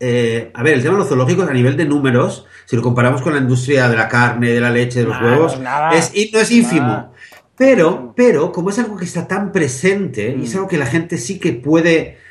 eh, 0.00 0.50
a 0.52 0.62
ver, 0.64 0.74
el 0.74 0.82
tema 0.82 0.94
de 0.94 1.00
los 1.00 1.08
zoológicos 1.08 1.48
a 1.48 1.52
nivel 1.52 1.76
de 1.76 1.84
números, 1.84 2.46
si 2.64 2.74
lo 2.74 2.82
comparamos 2.82 3.22
con 3.22 3.32
la 3.32 3.38
industria 3.38 3.88
de 3.88 3.96
la 3.96 4.08
carne, 4.08 4.50
de 4.50 4.60
la 4.60 4.70
leche, 4.70 5.00
de 5.00 5.06
los 5.06 5.20
huevos, 5.22 5.52
es, 5.94 6.32
no 6.32 6.40
es 6.40 6.50
ínfimo. 6.50 7.12
Pero, 7.56 8.12
pero, 8.16 8.50
como 8.50 8.70
es 8.70 8.78
algo 8.80 8.96
que 8.96 9.04
está 9.04 9.28
tan 9.28 9.52
presente, 9.52 10.36
y 10.36 10.44
es 10.44 10.52
mm. 10.52 10.56
algo 10.56 10.68
que 10.68 10.78
la 10.78 10.86
gente 10.86 11.16
sí 11.18 11.38
que 11.38 11.52
puede 11.52 12.23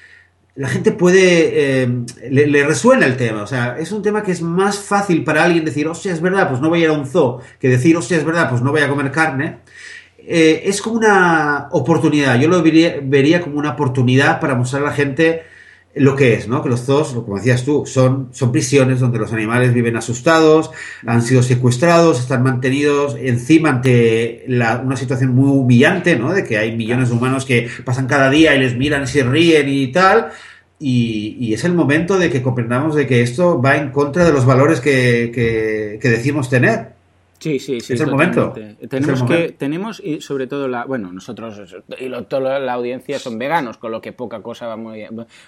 la 0.55 0.67
gente 0.67 0.91
puede, 0.91 1.83
eh, 1.83 1.89
le, 2.29 2.63
resuena 2.63 3.07
el 3.07 3.17
tema, 3.17 3.41
o 3.41 3.47
sea, 3.47 3.75
es 3.79 3.91
un 3.91 4.03
tema 4.03 4.21
que 4.21 4.31
es 4.31 4.41
más 4.41 4.77
fácil 4.77 5.23
para 5.23 5.43
alguien 5.43 5.65
decir, 5.65 5.87
hostia, 5.87 6.13
es 6.13 6.21
verdad, 6.21 6.47
pues 6.49 6.61
no 6.61 6.69
voy 6.69 6.81
a 6.81 6.83
ir 6.83 6.89
a 6.89 6.93
un 6.93 7.07
zoo, 7.07 7.39
que 7.59 7.69
decir, 7.69 7.97
hostia, 7.97 8.17
es 8.17 8.25
verdad, 8.25 8.49
pues 8.49 8.61
no 8.61 8.71
voy 8.71 8.81
a 8.81 8.87
comer 8.87 9.11
carne. 9.11 9.59
Eh, 10.19 10.63
es 10.65 10.81
como 10.81 10.97
una 10.97 11.67
oportunidad, 11.71 12.39
yo 12.39 12.47
lo 12.47 12.61
vería, 12.61 12.97
vería, 13.01 13.41
como 13.41 13.57
una 13.57 13.71
oportunidad 13.71 14.39
para 14.39 14.55
mostrar 14.55 14.83
a 14.83 14.85
la 14.85 14.93
gente 14.93 15.43
lo 15.95 16.15
que 16.15 16.33
es, 16.33 16.47
¿no? 16.47 16.63
Que 16.63 16.69
los 16.69 16.81
zoos, 16.81 17.13
como 17.13 17.37
decías 17.37 17.63
tú, 17.63 17.85
son, 17.85 18.29
son 18.31 18.51
prisiones 18.51 18.99
donde 18.99 19.19
los 19.19 19.31
animales 19.31 19.73
viven 19.73 19.95
asustados, 19.95 20.71
han 21.05 21.21
sido 21.21 21.43
secuestrados, 21.43 22.19
están 22.19 22.41
mantenidos 22.41 23.15
encima 23.19 23.69
ante 23.69 24.45
una 24.47 24.95
situación 24.95 25.35
muy 25.35 25.49
humillante, 25.49 26.15
¿no? 26.15 26.33
De 26.33 26.43
que 26.43 26.57
hay 26.57 26.75
millones 26.75 27.09
de 27.09 27.15
humanos 27.15 27.45
que 27.45 27.69
pasan 27.85 28.07
cada 28.07 28.29
día 28.29 28.55
y 28.55 28.59
les 28.59 28.75
miran 28.75 29.03
y 29.03 29.07
se 29.07 29.23
ríen 29.23 29.69
y 29.69 29.91
tal. 29.91 30.31
Y, 30.79 31.53
es 31.53 31.63
el 31.63 31.73
momento 31.73 32.17
de 32.17 32.29
que 32.29 32.41
comprendamos 32.41 32.95
de 32.95 33.07
que 33.07 33.21
esto 33.21 33.61
va 33.61 33.77
en 33.77 33.91
contra 33.91 34.25
de 34.25 34.33
los 34.33 34.45
valores 34.45 34.81
que, 34.81 35.31
que 36.01 36.09
decimos 36.09 36.49
tener. 36.49 36.93
Sí, 37.43 37.59
sí, 37.59 37.81
sí. 37.81 37.93
Es 37.93 37.99
el 37.99 38.09
momento. 38.09 38.53
Tenemos 38.89 39.21
que, 39.23 39.51
tenemos 39.51 40.01
y 40.01 40.21
sobre 40.21 40.47
todo 40.47 40.69
la, 40.69 40.85
bueno, 40.85 41.11
nosotros 41.11 41.75
y 41.99 42.09
toda 42.29 42.57
la 42.57 42.71
audiencia 42.71 43.19
son 43.19 43.37
veganos, 43.37 43.77
con 43.77 43.91
lo 43.91 43.99
que 43.99 44.13
poca 44.13 44.41
cosa 44.41 44.65
vamos, 44.65 44.95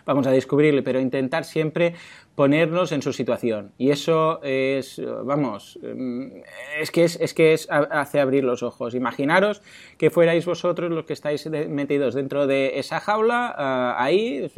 vamos 0.06 0.28
a 0.28 0.32
descubrirle, 0.32 0.84
pero 0.84 1.00
intentar 1.00 1.46
siempre 1.46 1.96
ponernos 2.36 2.92
en 2.92 3.02
su 3.02 3.14
situación. 3.14 3.72
Y 3.78 3.92
eso 3.92 4.42
es, 4.44 5.02
vamos, 5.24 5.80
mm, 5.82 6.28
es 6.80 6.92
que 6.92 7.06
es, 7.06 7.18
es 7.20 7.34
que 7.34 7.54
es 7.54 7.68
hace 7.70 8.20
abrir 8.20 8.44
los 8.44 8.64
ojos. 8.64 8.94
Imaginaros 8.94 9.62
que 9.98 10.10
fuerais 10.10 10.46
vosotros 10.46 10.92
los 10.92 11.06
que 11.06 11.14
estáis 11.14 11.50
metidos 11.50 12.14
dentro 12.14 12.48
de 12.48 12.80
esa 12.80 13.00
jaula, 13.00 13.54
ah, 13.58 13.96
ahí, 13.98 14.50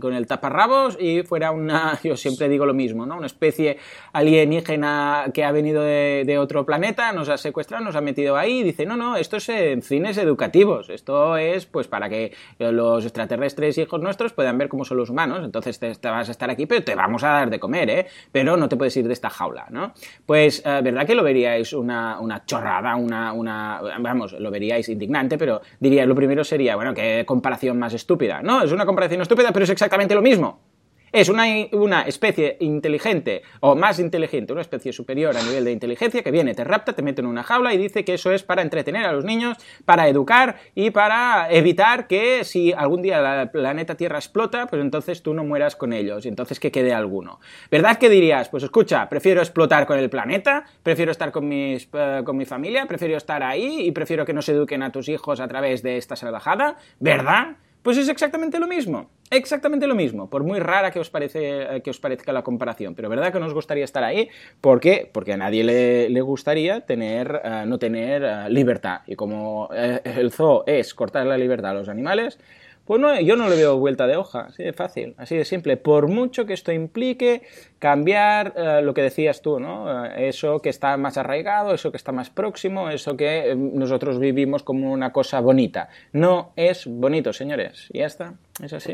con 0.00 0.14
el 0.14 0.26
taparrabos, 0.26 0.96
y 1.00 1.22
fuera 1.22 1.50
una, 1.50 1.98
yo 2.04 2.16
siempre 2.16 2.48
digo 2.48 2.66
lo 2.66 2.74
mismo, 2.74 3.06
¿no? 3.06 3.16
Una 3.16 3.26
especie 3.26 3.78
alienígena 4.12 5.30
que 5.32 5.44
ha 5.44 5.52
venido 5.52 5.82
de, 5.82 6.36
otro 6.38 6.66
planeta, 6.66 7.12
nos 7.12 7.28
ha 7.28 7.38
secuestrado, 7.38 7.82
nos 7.82 7.96
ha 7.96 8.00
metido 8.00 8.36
ahí 8.36 8.58
y 8.58 8.62
dice, 8.62 8.84
no, 8.84 8.96
no, 8.96 9.16
esto 9.16 9.38
es 9.38 9.48
en 9.48 9.82
fines 9.82 10.18
educativos, 10.18 10.90
esto 10.90 11.36
es 11.38 11.64
pues 11.64 11.88
para 11.88 12.10
que 12.10 12.32
los 12.58 13.04
extraterrestres 13.04 13.78
hijos 13.78 14.00
nuestros 14.02 14.34
puedan 14.34 14.58
ver 14.58 14.68
cómo 14.68 14.84
son 14.84 14.98
los 14.98 15.08
humanos, 15.08 15.40
entonces 15.44 15.78
te, 15.78 15.96
vas 16.08 16.28
a 16.28 16.32
estar 16.32 16.50
aquí, 16.50 16.66
pero 16.66 16.84
te 16.84 16.94
vamos 17.02 17.22
a 17.24 17.28
dar 17.28 17.50
de 17.50 17.60
comer, 17.60 17.90
¿eh? 17.90 18.06
Pero 18.32 18.56
no 18.56 18.68
te 18.68 18.76
puedes 18.76 18.96
ir 18.96 19.06
de 19.06 19.12
esta 19.12 19.30
jaula, 19.30 19.66
¿no? 19.70 19.92
Pues, 20.24 20.62
eh, 20.64 20.80
¿verdad 20.82 21.06
que 21.06 21.14
lo 21.14 21.22
veríais 21.22 21.72
una, 21.72 22.18
una 22.20 22.44
chorrada, 22.44 22.96
una, 22.96 23.32
una, 23.32 23.80
vamos, 24.00 24.32
lo 24.32 24.50
veríais 24.50 24.88
indignante, 24.88 25.38
pero 25.38 25.60
diría, 25.78 26.06
lo 26.06 26.14
primero 26.14 26.44
sería, 26.44 26.76
bueno, 26.76 26.94
qué 26.94 27.24
comparación 27.26 27.78
más 27.78 27.94
estúpida. 27.94 28.42
No, 28.42 28.62
es 28.62 28.72
una 28.72 28.86
comparación 28.86 29.20
estúpida, 29.20 29.52
pero 29.52 29.64
es 29.64 29.70
exactamente 29.70 30.14
lo 30.14 30.22
mismo. 30.22 30.75
Es 31.12 31.28
una, 31.28 31.44
una, 31.72 32.02
especie 32.02 32.56
inteligente 32.60 33.42
o 33.60 33.74
más 33.74 33.98
inteligente, 33.98 34.52
una 34.52 34.62
especie 34.62 34.92
superior 34.92 35.36
a 35.36 35.42
nivel 35.42 35.64
de 35.64 35.72
inteligencia 35.72 36.22
que 36.22 36.30
viene, 36.30 36.54
te 36.54 36.64
rapta, 36.64 36.92
te 36.92 37.02
mete 37.02 37.20
en 37.20 37.26
una 37.26 37.42
jaula 37.42 37.72
y 37.72 37.78
dice 37.78 38.04
que 38.04 38.14
eso 38.14 38.32
es 38.32 38.42
para 38.42 38.62
entretener 38.62 39.04
a 39.04 39.12
los 39.12 39.24
niños, 39.24 39.56
para 39.84 40.08
educar 40.08 40.56
y 40.74 40.90
para 40.90 41.50
evitar 41.50 42.06
que 42.06 42.44
si 42.44 42.72
algún 42.72 43.02
día 43.02 43.42
el 43.42 43.50
planeta 43.50 43.94
Tierra 43.94 44.18
explota, 44.18 44.66
pues 44.66 44.82
entonces 44.82 45.22
tú 45.22 45.34
no 45.34 45.44
mueras 45.44 45.76
con 45.76 45.92
ellos 45.92 46.24
y 46.26 46.28
entonces 46.28 46.60
que 46.60 46.70
quede 46.70 46.92
alguno. 46.92 47.40
¿Verdad 47.70 47.98
que 47.98 48.08
dirías? 48.08 48.48
Pues 48.48 48.62
escucha, 48.62 49.08
prefiero 49.08 49.40
explotar 49.40 49.86
con 49.86 49.98
el 49.98 50.10
planeta, 50.10 50.64
prefiero 50.82 51.12
estar 51.12 51.32
con, 51.32 51.48
mis, 51.48 51.88
eh, 51.92 52.22
con 52.24 52.36
mi 52.36 52.44
familia, 52.44 52.86
prefiero 52.86 53.16
estar 53.16 53.42
ahí 53.42 53.86
y 53.86 53.92
prefiero 53.92 54.24
que 54.24 54.32
no 54.32 54.42
se 54.42 54.52
eduquen 54.52 54.82
a 54.82 54.92
tus 54.92 55.08
hijos 55.08 55.40
a 55.40 55.48
través 55.48 55.82
de 55.82 55.96
esta 55.96 56.16
salvajada, 56.16 56.76
¿verdad? 57.00 57.56
Pues 57.82 57.98
es 57.98 58.08
exactamente 58.08 58.58
lo 58.58 58.66
mismo, 58.66 59.10
exactamente 59.30 59.86
lo 59.86 59.94
mismo, 59.94 60.30
por 60.30 60.44
muy 60.44 60.58
rara 60.58 60.90
que 60.90 61.00
os, 61.00 61.10
parece, 61.10 61.82
que 61.82 61.90
os 61.90 61.98
parezca 61.98 62.32
la 62.32 62.42
comparación, 62.42 62.94
pero 62.94 63.08
verdad 63.08 63.32
que 63.32 63.40
no 63.40 63.46
os 63.46 63.54
gustaría 63.54 63.84
estar 63.84 64.04
ahí, 64.04 64.28
¿por 64.60 64.80
qué? 64.80 65.08
Porque 65.12 65.32
a 65.32 65.36
nadie 65.36 65.64
le, 65.64 66.20
gustaría 66.20 66.80
tener, 66.80 67.40
eh, 67.44 67.64
no 67.66 67.78
tener 67.78 68.22
eh, 68.22 68.50
libertad, 68.50 69.00
y 69.06 69.16
como 69.16 69.68
eh, 69.72 70.00
el 70.04 70.32
zoo 70.32 70.64
es 70.66 70.94
cortar 70.94 71.26
la 71.26 71.38
libertad 71.38 71.72
a 71.72 71.74
los 71.74 71.88
animales, 71.88 72.38
pues 72.86 73.00
no, 73.00 73.20
yo 73.20 73.36
no 73.36 73.48
le 73.48 73.56
veo 73.56 73.78
vuelta 73.78 74.06
de 74.06 74.16
hoja, 74.16 74.46
así 74.48 74.62
de 74.62 74.72
fácil, 74.72 75.14
así 75.18 75.36
de 75.36 75.44
simple. 75.44 75.76
Por 75.76 76.06
mucho 76.06 76.46
que 76.46 76.52
esto 76.52 76.70
implique 76.70 77.42
cambiar 77.80 78.54
eh, 78.56 78.80
lo 78.82 78.94
que 78.94 79.02
decías 79.02 79.42
tú, 79.42 79.58
¿no? 79.58 80.06
Eh, 80.06 80.28
eso 80.28 80.62
que 80.62 80.68
está 80.68 80.96
más 80.96 81.18
arraigado, 81.18 81.74
eso 81.74 81.90
que 81.90 81.96
está 81.96 82.12
más 82.12 82.30
próximo, 82.30 82.88
eso 82.88 83.16
que 83.16 83.50
eh, 83.50 83.56
nosotros 83.56 84.20
vivimos 84.20 84.62
como 84.62 84.92
una 84.92 85.12
cosa 85.12 85.40
bonita. 85.40 85.88
No 86.12 86.52
es 86.54 86.86
bonito, 86.86 87.32
señores. 87.32 87.88
Y 87.92 87.98
ya 87.98 88.06
está, 88.06 88.34
es 88.62 88.72
así. 88.72 88.92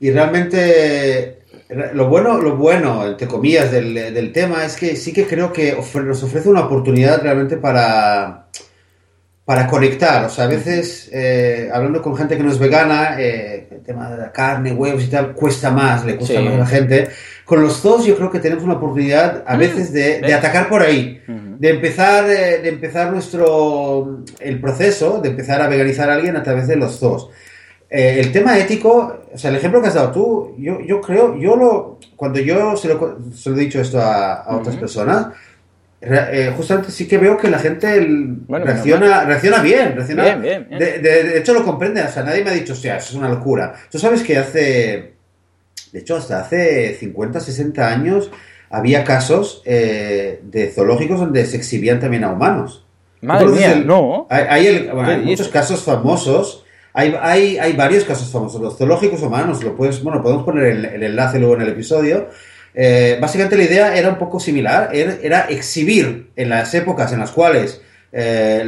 Y 0.00 0.12
realmente 0.12 1.40
lo 1.92 2.08
bueno, 2.08 2.38
lo 2.38 2.56
bueno, 2.56 3.04
entre 3.04 3.26
comillas, 3.26 3.72
del, 3.72 3.94
del 3.94 4.32
tema 4.32 4.64
es 4.64 4.76
que 4.76 4.94
sí 4.94 5.12
que 5.12 5.26
creo 5.26 5.52
que 5.52 5.76
nos 6.04 6.22
ofrece 6.22 6.48
una 6.48 6.66
oportunidad 6.66 7.20
realmente 7.20 7.56
para 7.56 8.46
para 9.48 9.66
conectar. 9.66 10.26
O 10.26 10.28
sea, 10.28 10.44
a 10.44 10.46
veces, 10.46 11.08
eh, 11.10 11.70
hablando 11.72 12.02
con 12.02 12.14
gente 12.14 12.36
que 12.36 12.42
no 12.42 12.52
es 12.52 12.58
vegana, 12.58 13.18
eh, 13.18 13.66
el 13.70 13.80
tema 13.80 14.10
de 14.10 14.18
la 14.18 14.30
carne, 14.30 14.74
huevos 14.74 15.02
y 15.02 15.06
tal, 15.06 15.32
cuesta 15.32 15.70
más, 15.70 16.04
le 16.04 16.16
cuesta 16.16 16.38
más 16.42 16.52
a 16.52 16.58
la 16.58 16.66
gente. 16.66 17.08
Con 17.46 17.62
los 17.62 17.82
dos 17.82 18.04
yo 18.04 18.14
creo 18.14 18.30
que 18.30 18.40
tenemos 18.40 18.62
una 18.62 18.74
oportunidad 18.74 19.44
a 19.46 19.56
mm, 19.56 19.58
veces 19.58 19.90
de, 19.90 20.34
atacar 20.34 20.68
por 20.68 20.82
ahí, 20.82 21.22
de 21.26 21.70
empezar, 21.70 22.28
eh, 22.28 22.58
de 22.58 22.68
empezar 22.68 23.10
nuestro, 23.10 24.22
el 24.38 24.60
proceso, 24.60 25.18
de 25.22 25.30
empezar 25.30 25.62
a 25.62 25.68
veganizar 25.68 26.10
a 26.10 26.16
alguien 26.16 26.36
a 26.36 26.42
través 26.42 26.68
de 26.68 26.76
los 26.76 27.00
dos. 27.00 27.30
el 27.88 28.30
tema 28.32 28.58
ético, 28.58 29.22
o 29.32 29.38
sea, 29.38 29.48
el 29.48 29.56
ejemplo 29.56 29.80
que 29.80 29.88
has 29.88 29.94
dado 29.94 30.12
tú, 30.12 30.56
yo, 30.58 30.78
yo 30.82 31.00
creo, 31.00 31.38
yo 31.38 31.56
lo, 31.56 31.98
cuando 32.16 32.38
yo 32.38 32.76
se 32.76 32.88
lo, 32.88 33.16
se 33.34 33.48
lo 33.48 33.56
he 33.56 33.60
dicho 33.60 33.80
esto 33.80 33.98
a, 33.98 34.44
otras 34.58 34.76
personas, 34.76 35.28
eh, 36.00 36.52
justamente 36.56 36.92
sí 36.92 37.08
que 37.08 37.18
veo 37.18 37.36
que 37.36 37.50
la 37.50 37.58
gente 37.58 37.88
reacciona, 38.48 39.24
reacciona 39.24 39.60
bien, 39.62 39.96
reacciona, 39.96 40.36
bien, 40.36 40.68
De, 40.70 41.38
hecho 41.38 41.52
lo 41.52 41.64
comprende, 41.64 42.02
o 42.02 42.08
sea, 42.08 42.22
nadie 42.22 42.44
me 42.44 42.50
ha 42.50 42.54
dicho, 42.54 42.72
o 42.72 42.76
sea, 42.76 42.98
eso 42.98 43.10
es 43.10 43.14
una 43.14 43.28
locura. 43.28 43.74
Tú 43.90 43.98
sabes 43.98 44.22
que 44.22 44.38
hace, 44.38 45.14
de 45.92 45.98
hecho, 45.98 46.16
hasta 46.16 46.40
hace 46.40 46.94
50, 46.94 47.40
60 47.40 47.88
años 47.88 48.30
había 48.70 49.02
casos 49.02 49.62
eh, 49.64 50.40
de 50.44 50.70
zoológicos 50.70 51.18
donde 51.18 51.44
se 51.46 51.56
exhibían 51.56 51.98
también 51.98 52.22
a 52.22 52.30
humanos. 52.30 52.84
Madre 53.20 53.48
mía, 53.48 53.82
no. 53.84 54.28
Hay, 54.30 54.86
muchos 55.24 55.48
casos 55.48 55.82
famosos. 55.82 56.64
Hay, 56.92 57.12
hay, 57.20 57.58
hay, 57.58 57.72
varios 57.72 58.04
casos 58.04 58.30
famosos. 58.30 58.60
Los 58.60 58.78
zoológicos 58.78 59.20
humanos, 59.22 59.64
lo 59.64 59.76
puedes, 59.76 60.00
bueno, 60.04 60.22
podemos 60.22 60.44
poner 60.44 60.66
el 60.66 61.02
enlace 61.02 61.40
luego 61.40 61.56
en 61.56 61.62
el 61.62 61.68
episodio 61.70 62.28
eh, 62.80 63.18
básicamente 63.20 63.56
la 63.56 63.64
idea 63.64 63.96
era 63.96 64.08
un 64.08 64.18
poco 64.18 64.38
similar, 64.38 64.90
era, 64.92 65.46
exhibir 65.48 66.30
en 66.36 66.48
las 66.48 66.72
épocas 66.74 67.12
en 67.12 67.18
las 67.18 67.32
cuales 67.32 67.82
eh, 68.12 68.62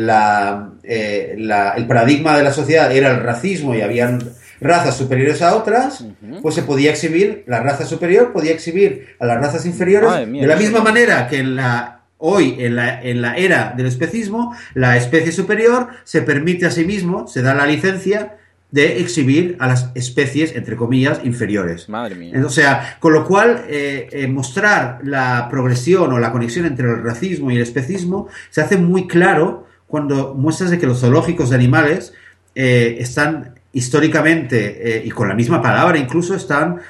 eh, 0.83 1.35
el 1.37 1.87
paradigma 1.87 2.37
de 2.37 2.43
la 2.43 2.53
sociedad 2.53 2.91
era 2.91 3.13
el 3.13 3.23
racismo 3.23 3.73
y 3.73 3.83
habían 3.83 4.19
razas 4.61 4.97
superiores 4.97 5.43
a 5.43 5.55
otras, 5.55 6.05
pues 6.43 6.57
se 6.57 6.65
podía 6.65 6.91
exhibir, 6.91 7.45
la 7.47 7.61
raza 7.61 7.87
superior 7.87 8.33
podía 8.33 8.51
exhibir 8.51 9.15
a 9.21 9.27
las 9.27 9.41
razas 9.41 9.65
inferiores 9.65 10.11
de 10.27 10.47
la 10.47 10.57
misma 10.57 10.81
manera 10.81 11.29
que 11.29 11.39
en 11.39 11.55
la 11.55 12.01
hoy 12.19 12.57
en 12.59 12.75
la, 12.75 13.01
en 13.01 13.23
la 13.23 13.37
era 13.37 13.75
del 13.77 13.87
especismo, 13.87 14.57
la 14.75 14.97
especie 14.97 15.31
superior 15.31 15.87
se 16.03 16.23
permite 16.23 16.67
a 16.67 16.73
sí 16.73 16.85
mismo, 16.85 17.29
se 17.29 17.43
da 17.43 17.55
la 17.55 17.65
licencia 17.65 18.40
de 18.71 19.01
exhibir 19.01 19.57
a 19.59 19.67
las 19.67 19.91
especies, 19.95 20.55
entre 20.55 20.77
comillas, 20.77 21.21
inferiores. 21.25 21.89
Madre 21.89 22.15
mía. 22.15 22.41
O 22.45 22.51
sea, 22.51 22.97
con 23.01 23.13
lo 23.13 23.25
cual, 23.25 23.65
eh, 23.69 24.09
eh, 24.13 24.27
mostrar 24.29 25.01
la 25.03 25.49
progresión 25.51 26.13
o 26.13 26.19
la 26.19 26.31
conexión 26.31 26.67
entre 26.67 26.89
el 26.89 27.03
racismo 27.03 27.51
y 27.51 27.57
el 27.57 27.63
especismo 27.63 28.29
se 28.51 28.61
hace 28.61 28.77
muy 28.77 29.09
claro 29.09 29.67
cuando 29.87 30.35
muestras 30.35 30.71
de 30.71 30.79
que 30.79 30.87
los 30.87 31.01
zoológicos 31.01 31.51
de 31.51 31.57
animales 31.57 32.13
eh, 32.55 32.99
están 33.01 33.55
históricamente, 33.73 35.03
y 35.05 35.11
con 35.11 35.29
la 35.29 35.35
misma 35.35 35.63
palabra 35.63 35.97
incluso, 35.97 36.35
están 36.35 36.81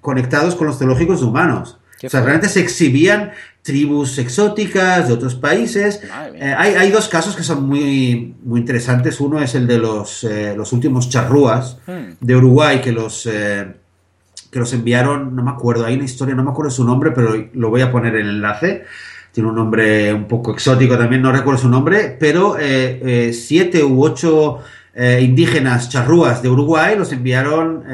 conectados 0.00 0.56
con 0.56 0.66
los 0.66 0.76
zoológicos 0.76 1.20
de 1.20 1.26
humanos. 1.26 1.78
O 2.04 2.08
sea, 2.08 2.20
realmente 2.20 2.48
se 2.48 2.60
exhibían 2.60 3.30
tribus 3.68 4.16
exóticas 4.16 5.08
de 5.08 5.12
otros 5.12 5.34
países. 5.34 6.00
Eh, 6.34 6.54
hay, 6.56 6.90
dos 6.90 7.06
casos 7.06 7.36
que 7.36 7.42
son 7.42 7.68
muy, 7.68 8.34
muy 8.42 8.60
interesantes. 8.60 9.20
Uno 9.20 9.42
es 9.42 9.54
el 9.54 9.66
de 9.66 9.76
los, 9.76 10.24
eh, 10.24 10.54
los 10.56 10.72
últimos 10.72 11.10
charrúas 11.10 11.76
hmm. 11.86 12.12
de 12.18 12.34
Uruguay 12.34 12.80
que 12.80 12.92
los, 12.92 13.26
eh, 13.26 13.66
que 14.50 14.58
los 14.58 14.72
enviaron, 14.72 15.36
no 15.36 15.42
me 15.42 15.50
acuerdo, 15.50 15.84
hay 15.84 15.96
una 15.96 16.06
historia, 16.06 16.34
no 16.34 16.44
me 16.44 16.50
acuerdo 16.50 16.70
su 16.70 16.82
nombre, 16.82 17.10
pero 17.10 17.34
lo 17.52 17.68
voy 17.68 17.82
a 17.82 17.92
poner 17.92 18.14
en 18.16 18.22
el 18.22 18.36
enlace. 18.36 18.84
Tiene 19.32 19.50
un 19.50 19.56
nombre 19.56 20.14
un 20.14 20.26
poco 20.26 20.52
exótico 20.52 20.96
también, 20.96 21.20
no 21.20 21.30
recuerdo 21.30 21.60
su 21.60 21.68
nombre, 21.68 22.16
pero 22.18 22.56
siete 23.30 23.84
u 23.84 24.02
ocho 24.02 24.60
indígenas 25.20 25.90
charrúas 25.90 26.42
de 26.42 26.48
Uruguay 26.48 26.96
los 26.96 27.12
enviaron 27.12 27.84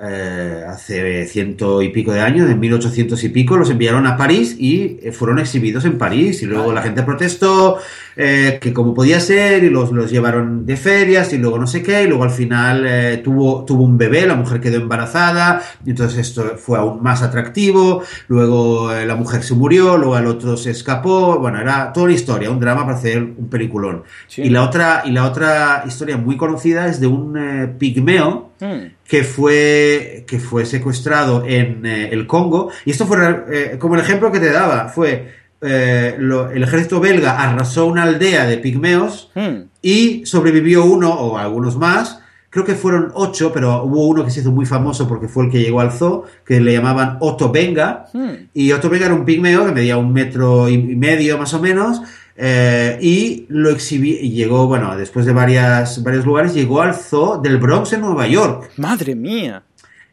eh, 0.00 0.64
hace 0.66 1.26
ciento 1.26 1.82
y 1.82 1.88
pico 1.88 2.12
de 2.12 2.20
años, 2.20 2.48
en 2.48 2.60
1800 2.60 3.24
y 3.24 3.28
pico, 3.30 3.56
los 3.56 3.70
enviaron 3.70 4.06
a 4.06 4.16
París 4.16 4.54
y 4.58 5.00
eh, 5.02 5.12
fueron 5.12 5.38
exhibidos 5.38 5.84
en 5.84 5.98
París. 5.98 6.42
Y 6.42 6.46
luego 6.46 6.72
la 6.72 6.82
gente 6.82 7.02
protestó 7.02 7.78
eh, 8.18 8.58
que 8.60 8.74
como 8.74 8.92
podía 8.92 9.20
ser 9.20 9.64
y 9.64 9.70
los, 9.70 9.92
los 9.92 10.10
llevaron 10.10 10.66
de 10.66 10.76
ferias 10.76 11.32
y 11.32 11.38
luego 11.38 11.58
no 11.58 11.66
sé 11.66 11.82
qué. 11.82 12.02
Y 12.02 12.08
luego 12.08 12.24
al 12.24 12.30
final 12.30 13.22
tuvo, 13.24 13.64
tuvo 13.64 13.84
un 13.84 13.96
bebé, 13.96 14.26
la 14.26 14.34
mujer 14.34 14.60
quedó 14.60 14.76
embarazada 14.76 15.62
y 15.86 15.90
entonces 15.90 16.18
esto 16.18 16.56
fue 16.58 16.78
aún 16.78 17.02
más 17.02 17.22
atractivo. 17.22 18.02
Luego 18.26 18.92
la 18.92 19.14
mujer 19.14 19.42
se 19.42 19.54
murió, 19.54 19.96
luego 19.96 20.18
el 20.18 20.26
otro 20.26 20.56
se 20.56 20.72
escapó. 20.72 21.38
Bueno, 21.38 21.60
era 21.60 21.92
toda 21.92 22.06
una 22.06 22.14
historia, 22.14 22.50
un 22.50 22.60
drama 22.60 22.84
para 22.84 22.98
hacer 22.98 23.22
un 23.22 23.48
peliculón. 23.48 24.02
Y, 24.36 24.50
la 24.50 24.64
otra, 24.64 25.02
y 25.04 25.12
la 25.12 25.24
otra 25.24 25.84
historia 25.86 26.16
muy 26.16 26.36
conocida 26.36 26.88
es 26.88 27.00
de 27.00 27.06
un 27.06 27.76
pigmeo. 27.78 28.50
Hmm 28.60 28.98
que 29.08 29.24
fue, 29.24 30.24
que 30.28 30.38
fue 30.38 30.66
secuestrado 30.66 31.42
en 31.46 31.84
eh, 31.86 32.10
el 32.12 32.26
Congo. 32.26 32.70
Y 32.84 32.90
esto 32.90 33.06
fue 33.06 33.44
eh, 33.50 33.78
como 33.78 33.94
el 33.94 34.02
ejemplo 34.02 34.30
que 34.30 34.38
te 34.38 34.52
daba, 34.52 34.88
fue 34.88 35.34
eh, 35.60 36.16
el 36.18 36.62
ejército 36.62 37.00
belga 37.00 37.40
arrasó 37.42 37.86
una 37.86 38.04
aldea 38.04 38.46
de 38.46 38.58
pigmeos 38.58 39.30
hmm. 39.34 39.62
y 39.82 40.24
sobrevivió 40.24 40.84
uno 40.84 41.12
o 41.12 41.38
algunos 41.38 41.76
más. 41.76 42.20
Creo 42.50 42.64
que 42.64 42.74
fueron 42.74 43.12
ocho, 43.14 43.52
pero 43.52 43.82
hubo 43.82 44.06
uno 44.06 44.24
que 44.24 44.30
se 44.30 44.40
hizo 44.40 44.50
muy 44.50 44.64
famoso 44.64 45.06
porque 45.06 45.28
fue 45.28 45.44
el 45.44 45.50
que 45.50 45.60
llegó 45.60 45.80
al 45.80 45.92
zoo, 45.92 46.24
que 46.46 46.60
le 46.60 46.72
llamaban 46.72 47.18
Otto 47.20 47.50
Benga. 47.50 48.06
Hmm. 48.12 48.48
Y 48.54 48.72
Otto 48.72 48.88
Benga 48.88 49.06
era 49.06 49.14
un 49.14 49.24
pigmeo 49.24 49.66
que 49.66 49.72
medía 49.72 49.98
un 49.98 50.12
metro 50.12 50.68
y 50.68 50.78
medio 50.78 51.36
más 51.36 51.52
o 51.52 51.60
menos, 51.60 52.00
eh, 52.36 52.96
y 53.02 53.46
lo 53.48 53.70
exhibí, 53.70 54.12
y 54.12 54.30
llegó, 54.30 54.66
bueno, 54.66 54.96
después 54.96 55.26
de 55.26 55.32
varias, 55.32 56.02
varios 56.02 56.24
lugares, 56.24 56.54
llegó 56.54 56.80
al 56.80 56.94
zoo 56.94 57.38
del 57.38 57.58
Bronx 57.58 57.92
en 57.92 58.00
Nueva 58.00 58.26
York. 58.28 58.70
¡Madre 58.76 59.14
mía! 59.14 59.62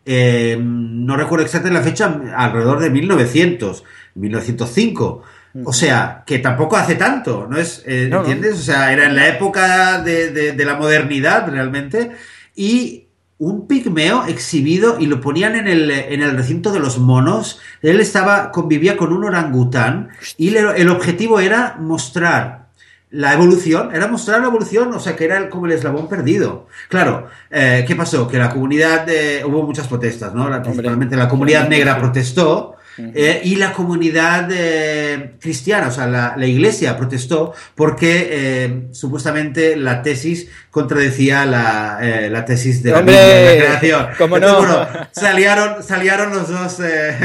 Eh, 0.06 0.58
no 0.60 1.16
recuerdo 1.18 1.46
exactamente 1.46 1.80
la 1.80 1.90
fecha, 1.90 2.22
alrededor 2.36 2.80
de 2.80 2.90
1900, 2.90 3.84
1905. 4.16 5.24
O 5.64 5.72
sea, 5.72 6.24
que 6.26 6.40
tampoco 6.40 6.76
hace 6.76 6.96
tanto, 6.96 7.48
¿no 7.50 7.58
es? 7.58 7.82
Eh, 7.86 8.10
¿Entiendes? 8.12 8.56
O 8.56 8.64
sea, 8.64 8.92
era 8.92 9.06
en 9.06 9.16
la 9.16 9.30
época 9.30 10.02
de, 10.02 10.32
de, 10.32 10.66
la 10.66 10.76
modernidad 10.76 11.50
realmente. 11.50 12.12
Y 12.56 13.08
un 13.38 13.68
pigmeo 13.68 14.26
exhibido 14.26 14.98
y 15.00 15.06
lo 15.06 15.22
ponían 15.22 15.56
en 15.56 15.68
el, 15.68 15.92
en 15.92 16.22
el 16.22 16.36
recinto 16.36 16.74
de 16.74 16.80
los 16.80 16.98
monos. 17.00 17.60
Él 17.82 18.02
estaba, 18.02 18.52
convivía 18.52 18.98
con 18.98 19.14
un 19.14 19.24
orangután 19.24 20.10
y 20.38 20.56
el 20.56 20.90
objetivo 20.90 21.40
era 21.40 21.78
mostrar 21.80 22.66
la 23.12 23.34
evolución, 23.34 23.96
era 23.96 24.08
mostrar 24.08 24.42
la 24.42 24.48
evolución, 24.48 24.94
o 24.94 25.00
sea, 25.00 25.16
que 25.16 25.24
era 25.24 25.50
como 25.50 25.68
el 25.68 25.72
eslabón 25.72 26.10
perdido. 26.10 26.68
Claro, 26.90 27.28
eh, 27.50 27.86
¿qué 27.88 27.96
pasó? 27.96 28.28
Que 28.28 28.38
la 28.38 28.50
comunidad, 28.50 29.08
hubo 29.46 29.64
muchas 29.64 29.88
protestas, 29.88 30.34
¿no? 30.34 30.50
principalmente 30.62 31.16
la 31.16 31.30
comunidad 31.30 31.70
negra 31.70 31.98
protestó 31.98 32.76
eh, 32.98 33.42
y 33.44 33.58
la 33.58 33.74
comunidad 33.74 34.50
eh, 34.52 35.36
cristiana, 35.40 35.88
o 35.88 35.92
sea, 35.92 36.08
la, 36.08 36.48
iglesia 36.48 36.96
protestó 36.96 37.54
porque 37.74 38.30
eh, 38.32 38.88
supuestamente 38.92 39.76
la 39.76 40.02
tesis 40.02 40.50
contradecía 40.72 41.46
la, 41.46 42.46
tesis 42.46 42.82
de 42.84 42.92
la, 42.92 43.04
creación. 43.04 44.08
¿cómo 44.18 44.40
no? 44.40 44.66
salieron, 45.12 45.84
salieron 45.84 46.34
los, 46.34 46.50
dos, 46.50 46.80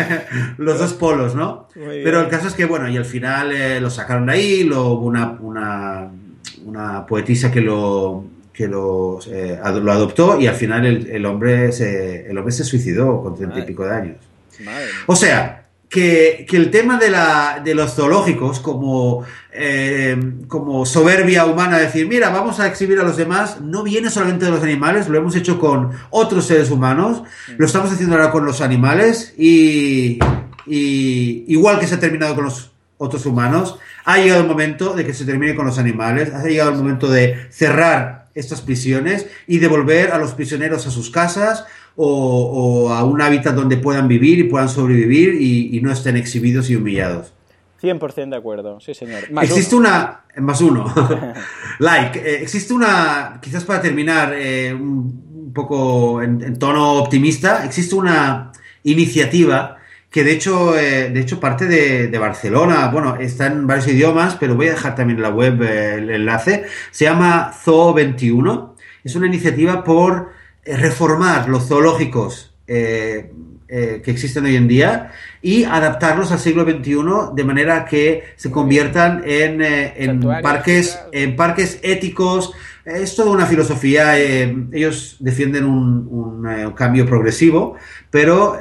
los 0.59 0.79
dos 0.79 0.93
polos, 0.95 1.35
¿no? 1.35 1.69
Pero 1.75 2.21
el 2.21 2.29
caso 2.29 2.49
es 2.49 2.55
que, 2.55 2.65
bueno, 2.65 2.89
y 2.89 2.97
al 2.97 3.05
final 3.05 3.81
lo 3.81 3.91
sacaron 3.91 4.27
de 4.27 4.33
ahí, 4.33 4.65
lo, 4.65 4.89
hubo 4.89 5.07
una, 5.07 5.39
una, 6.65 7.07
poetisa 7.07 7.51
que 7.51 7.61
lo 7.61 8.25
que 8.53 8.69
lo, 8.69 9.21
lo, 9.21 9.93
adoptó 9.93 10.39
y 10.39 10.47
al 10.47 10.55
final 10.55 10.85
el, 10.85 11.27
hombre, 11.27 11.73
se, 11.73 12.29
el 12.29 12.37
hombre 12.37 12.53
se 12.53 12.65
suicidó 12.65 13.23
con 13.23 13.37
treinta 13.37 13.61
y 13.61 13.63
pico 13.63 13.85
de 13.85 13.95
años. 13.95 14.30
O 15.07 15.17
sea, 15.17 15.61
que, 15.91 16.47
el 16.53 16.71
tema 16.71 16.99
de, 16.99 17.11
la, 17.11 17.61
de 17.63 17.75
los 17.75 17.95
zoológicos 17.95 18.61
como, 18.61 19.25
eh, 19.53 20.17
como 20.47 20.87
soberbia 20.87 21.45
humana, 21.47 21.79
decir, 21.79 22.07
mira, 22.07 22.31
vamos 22.31 22.61
a 22.61 22.69
exhibir 22.69 23.01
a 23.01 23.03
los 23.03 23.17
demás, 23.17 23.61
no 23.61 23.83
viene 23.83 24.09
solamente 24.09 24.45
de 24.45 24.53
los 24.53 24.63
animales, 24.63 25.09
lo 25.09 25.19
hemos 25.19 25.35
hecho 25.35 25.59
con 25.59 25.91
otros 26.11 26.47
seres 26.47 26.71
humanos, 26.71 27.25
lo 27.57 27.67
estamos 27.67 27.91
haciendo 27.93 28.15
ahora 28.15 28.31
con 28.31 28.47
los 28.47 28.61
animales 28.61 29.35
y, 29.37 30.21
y 30.65 31.45
igual 31.49 31.81
que 31.81 31.89
se 31.89 31.97
ha 31.97 32.01
terminado 32.01 32.37
con 32.37 32.45
los 32.45 32.71
otros 32.97 33.27
humanos, 33.27 33.79
ha 34.05 34.19
llegado 34.19 34.43
el 34.43 34.47
momento 34.47 34.95
de 34.95 35.05
que 35.05 35.13
se 35.13 35.25
termine 35.25 35.57
con 35.57 35.67
los 35.67 35.79
animales, 35.79 36.33
ha 36.33 36.43
llegado 36.45 36.71
el 36.71 36.77
momento 36.77 37.11
de 37.11 37.49
cerrar 37.51 38.29
estas 38.35 38.61
prisiones 38.61 39.27
y 39.47 39.59
devolver 39.59 40.13
a 40.13 40.19
los 40.19 40.35
prisioneros 40.35 40.87
a 40.87 40.91
sus 40.91 41.11
casas, 41.11 41.65
o, 42.03 42.91
a 42.91 43.05
un 43.05 43.21
hábitat 43.21 43.55
donde 43.55 43.77
puedan 43.77 44.09
vivir 44.09 44.39
y 44.39 44.45
puedan 44.45 44.69
sobrevivir 44.69 45.35
y, 45.41 45.81
no 45.81 45.93
estén 45.93 46.17
exhibidos 46.17 46.71
y 46.71 46.77
humillados. 46.77 47.33
100% 47.83 48.31
de 48.31 48.37
acuerdo, 48.37 48.79
sí 48.81 48.93
señor. 48.93 49.25
existe 49.41 49.75
una, 49.75 50.21
más 50.37 50.61
uno, 50.61 50.93
like, 51.79 52.19
eh, 52.19 52.43
existe 52.43 52.75
una, 52.75 53.39
quizás 53.41 53.65
para 53.65 53.81
terminar 53.81 54.35
eh, 54.35 54.75
un, 54.75 55.53
poco 55.55 56.21
en, 56.23 56.59
tono 56.59 56.95
optimista, 56.95 57.65
existe 57.65 57.95
una 57.95 58.53
iniciativa 58.85 59.79
que 60.11 60.25
de 60.25 60.33
hecho, 60.33 60.77
eh, 60.79 61.09
de 61.11 61.21
hecho 61.21 61.41
parte 61.41 61.67
de, 61.67 62.19
Barcelona, 62.19 62.89
bueno, 62.89 63.17
está 63.17 63.47
en 63.47 63.67
varios 63.67 63.89
idiomas, 63.89 64.37
pero 64.39 64.57
voy 64.57 64.69
a 64.69 64.73
dejar 64.73 64.95
también 64.95 65.19
en 65.19 65.23
la 65.23 65.31
web 65.31 65.63
el 65.63 66.11
enlace, 66.11 66.67
se 66.91 67.05
llama 67.07 67.53
Zoo 67.65 67.95
21, 67.95 68.75
es 69.05 69.15
una 69.15 69.27
iniciativa 69.27 69.83
por 69.85 70.40
reformar 70.65 71.49
los 71.49 71.69
zoológicos 71.69 72.55
eh, 72.67 73.33
eh, 73.69 74.03
que 74.05 74.11
existen 74.11 74.45
hoy 74.45 74.57
en 74.57 74.67
día 74.67 75.13
y 75.41 75.65
adaptarlos 75.65 76.33
al 76.33 76.41
siglo 76.41 76.65
XXI 76.65 77.35
de 77.35 77.45
manera 77.45 77.85
que 77.85 78.25
se 78.37 78.51
conviertan 78.51 79.23
en, 79.25 80.21
parques, 80.43 80.99
en 81.13 81.37
parques 81.37 81.79
éticos. 81.83 82.53
Es 82.85 83.15
toda 83.15 83.31
una 83.31 83.47
filosofía. 83.47 84.19
ellos 84.19 85.17
defienden 85.21 85.65
un, 85.65 86.09
un 86.11 86.73
cambio 86.73 87.07
progresivo, 87.07 87.77
pero 88.11 88.59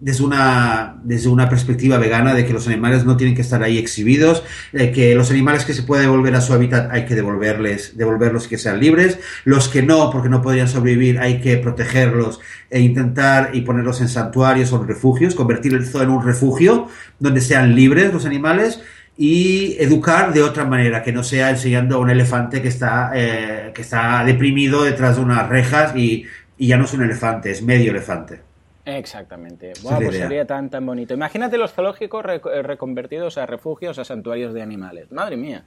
desde 0.00 0.24
una, 0.24 0.98
desde 1.04 1.28
una 1.28 1.48
perspectiva 1.48 1.98
vegana 1.98 2.32
de 2.34 2.46
que 2.46 2.54
los 2.54 2.66
animales 2.66 3.04
no 3.04 3.16
tienen 3.16 3.36
que 3.36 3.42
estar 3.42 3.62
ahí 3.62 3.76
exhibidos, 3.76 4.42
de 4.72 4.92
que 4.92 5.14
los 5.14 5.30
animales 5.30 5.64
que 5.64 5.74
se 5.74 5.82
pueden 5.82 6.06
devolver 6.06 6.34
a 6.34 6.40
su 6.40 6.54
hábitat 6.54 6.90
hay 6.90 7.04
que 7.04 7.14
devolverles, 7.14 7.96
devolverlos 7.96 8.48
que 8.48 8.56
sean 8.56 8.80
libres, 8.80 9.18
los 9.44 9.68
que 9.68 9.82
no, 9.82 10.10
porque 10.10 10.30
no 10.30 10.40
podrían 10.40 10.68
sobrevivir, 10.68 11.18
hay 11.18 11.40
que 11.40 11.58
protegerlos 11.58 12.40
e 12.70 12.80
intentar 12.80 13.50
y 13.52 13.60
ponerlos 13.60 14.00
en 14.00 14.08
santuarios 14.08 14.72
o 14.72 14.80
en 14.80 14.88
refugios, 14.88 15.34
convertir 15.34 15.74
el 15.74 15.86
zoo 15.86 16.02
en 16.02 16.10
un 16.10 16.24
refugio 16.24 16.88
donde 17.18 17.42
sean 17.42 17.74
libres 17.74 18.12
los 18.12 18.24
animales 18.24 18.80
y 19.18 19.76
educar 19.78 20.32
de 20.32 20.42
otra 20.42 20.64
manera, 20.64 21.02
que 21.02 21.12
no 21.12 21.22
sea 21.22 21.50
enseñando 21.50 21.96
a 21.96 21.98
un 21.98 22.08
elefante 22.08 22.62
que 22.62 22.68
está, 22.68 23.10
eh, 23.14 23.70
que 23.74 23.82
está 23.82 24.24
deprimido 24.24 24.82
detrás 24.82 25.16
de 25.16 25.22
unas 25.22 25.46
rejas 25.46 25.94
y, 25.94 26.24
y 26.56 26.68
ya 26.68 26.78
no 26.78 26.84
es 26.86 26.94
un 26.94 27.02
elefante, 27.02 27.50
es 27.50 27.62
medio 27.62 27.90
elefante. 27.90 28.49
Exactamente. 28.98 29.72
pues 29.82 30.16
sería 30.16 30.46
tan, 30.46 30.70
tan 30.70 30.84
bonito. 30.84 31.14
Imagínate 31.14 31.58
los 31.58 31.72
zoológicos 31.72 32.24
eh, 32.26 32.62
reconvertidos 32.62 33.38
a 33.38 33.46
refugios, 33.46 33.98
a 33.98 34.04
santuarios 34.04 34.54
de 34.54 34.62
animales. 34.62 35.10
Madre 35.10 35.36
mía. 35.36 35.64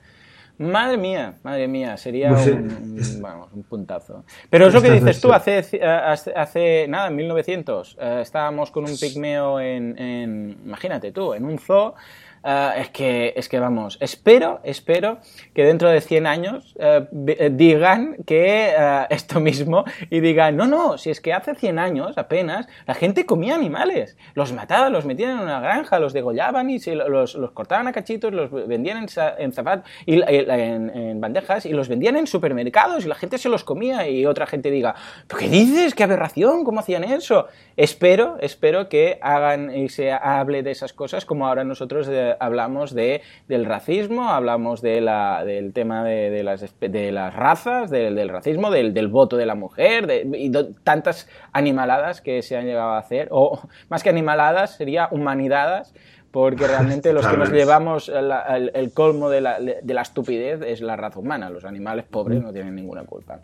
Madre 0.59 0.97
mía, 0.97 1.39
madre 1.41 1.67
mía, 1.67 1.97
sería 1.97 2.29
pues 2.29 2.45
un, 2.45 3.65
puntazo. 3.67 4.23
Pero 4.51 4.67
es 4.67 4.73
lo 4.73 4.83
que 4.83 4.91
dices 4.91 5.19
tú, 5.19 5.33
hace, 5.33 5.57
hace, 5.81 6.85
nada, 6.87 7.07
en 7.07 7.15
1900, 7.15 7.97
eh, 7.99 8.19
estábamos 8.21 8.69
con 8.69 8.83
un 8.83 8.95
pigmeo 8.95 9.59
en, 9.59 9.97
en, 9.97 10.57
imagínate 10.63 11.11
tú, 11.11 11.33
en 11.33 11.45
un 11.45 11.57
zoo 11.57 11.95
Ah, 12.45 12.73
es, 12.77 12.89
que, 12.89 13.33
es 13.37 13.47
que 13.47 13.57
vamos, 13.57 13.97
espero, 14.01 14.59
espero 14.65 15.19
que 15.53 15.63
dentro 15.63 15.89
de 15.89 16.01
100 16.01 16.27
años 16.27 16.75
eh, 16.77 17.07
eh, 17.27 17.49
digan 17.53 18.17
que 18.25 18.73
eh, 18.77 19.05
esto 19.11 19.39
mismo 19.39 19.85
y 20.09 20.19
digan, 20.19 20.57
no, 20.57 20.67
no, 20.67 20.97
si 20.97 21.09
es 21.09 21.21
que 21.21 21.31
hace 21.31 21.55
100 21.55 21.79
años 21.79 22.17
apenas 22.17 22.67
la 22.85 22.95
gente 22.95 23.25
comía 23.25 23.55
animales, 23.55 24.17
los 24.33 24.51
mataban, 24.51 24.91
los 24.91 25.05
metían 25.05 25.31
en 25.31 25.39
una 25.39 25.61
granja, 25.61 25.99
los 25.99 26.11
degollaban 26.11 26.69
y 26.69 26.79
se, 26.79 26.95
los, 26.95 27.35
los, 27.35 27.51
cortaban 27.51 27.87
a 27.87 27.93
cachitos, 27.93 28.33
los 28.33 28.51
vendían 28.51 28.97
en, 28.97 29.07
en 29.37 29.53
zapatos 29.53 29.89
y 30.05 30.21
en, 30.21 30.89
en, 30.89 31.21
bandejas 31.21 31.65
y 31.65 31.71
los 31.71 31.87
vendían 31.87 32.17
en 32.17 32.27
supermercados 32.27 33.05
y 33.05 33.07
la 33.07 33.15
gente 33.15 33.37
se 33.37 33.47
los 33.47 33.63
comía 33.63 34.09
y 34.09 34.25
otra 34.25 34.47
gente 34.47 34.69
diga, 34.69 34.95
qué 35.39 35.47
dices? 35.47 35.95
¿Qué 35.95 36.03
aberración? 36.03 36.65
¿Cómo 36.65 36.81
hacían 36.81 37.05
eso? 37.05 37.47
Espero, 37.77 38.35
espero 38.41 38.89
que 38.89 39.17
hagan 39.21 39.73
y 39.73 39.87
se 39.87 40.11
hable 40.11 40.61
de 40.61 40.71
esas 40.71 40.91
cosas 40.91 41.23
como 41.23 41.47
ahora 41.47 41.63
nosotros 41.63 42.09
hablamos 42.39 42.93
de, 42.93 43.21
del 43.47 43.65
racismo, 43.65 44.29
hablamos 44.29 44.81
de 44.81 45.01
la, 45.01 45.43
del 45.45 45.73
tema 45.73 46.03
de, 46.03 46.43
las, 46.43 46.65
de 46.79 47.11
las 47.11 47.35
razas, 47.35 47.89
del, 47.89 48.29
racismo, 48.29 48.71
del, 48.71 48.93
del, 48.93 49.07
voto 49.07 49.37
de 49.37 49.45
la 49.45 49.55
mujer, 49.55 50.07
de, 50.07 50.27
y 50.37 50.51
tantas 50.83 51.29
animaladas 51.51 52.21
que 52.21 52.41
se 52.41 52.57
han 52.57 52.65
llegado 52.65 52.91
a 52.91 52.99
hacer, 52.99 53.27
o 53.31 53.59
más 53.89 54.03
que 54.03 54.09
animaladas, 54.09 54.75
sería 54.75 55.07
humanidades 55.11 55.93
porque 56.33 56.65
realmente 56.65 57.13
los 57.13 57.27
que 57.27 57.37
nos 57.37 57.51
llevamos 57.51 58.09
el, 58.09 58.91
colmo 58.91 59.29
de 59.29 59.39
la, 59.39 59.59
de 59.59 59.93
la, 59.93 60.01
estupidez 60.01 60.61
es 60.65 60.81
la 60.81 60.95
raza 60.95 61.19
humana. 61.19 61.47
Los 61.51 61.63
animales 61.63 62.05
pobres 62.09 62.41
no 62.41 62.51
tienen 62.51 62.73
ninguna 62.73 63.03
culpa. 63.03 63.37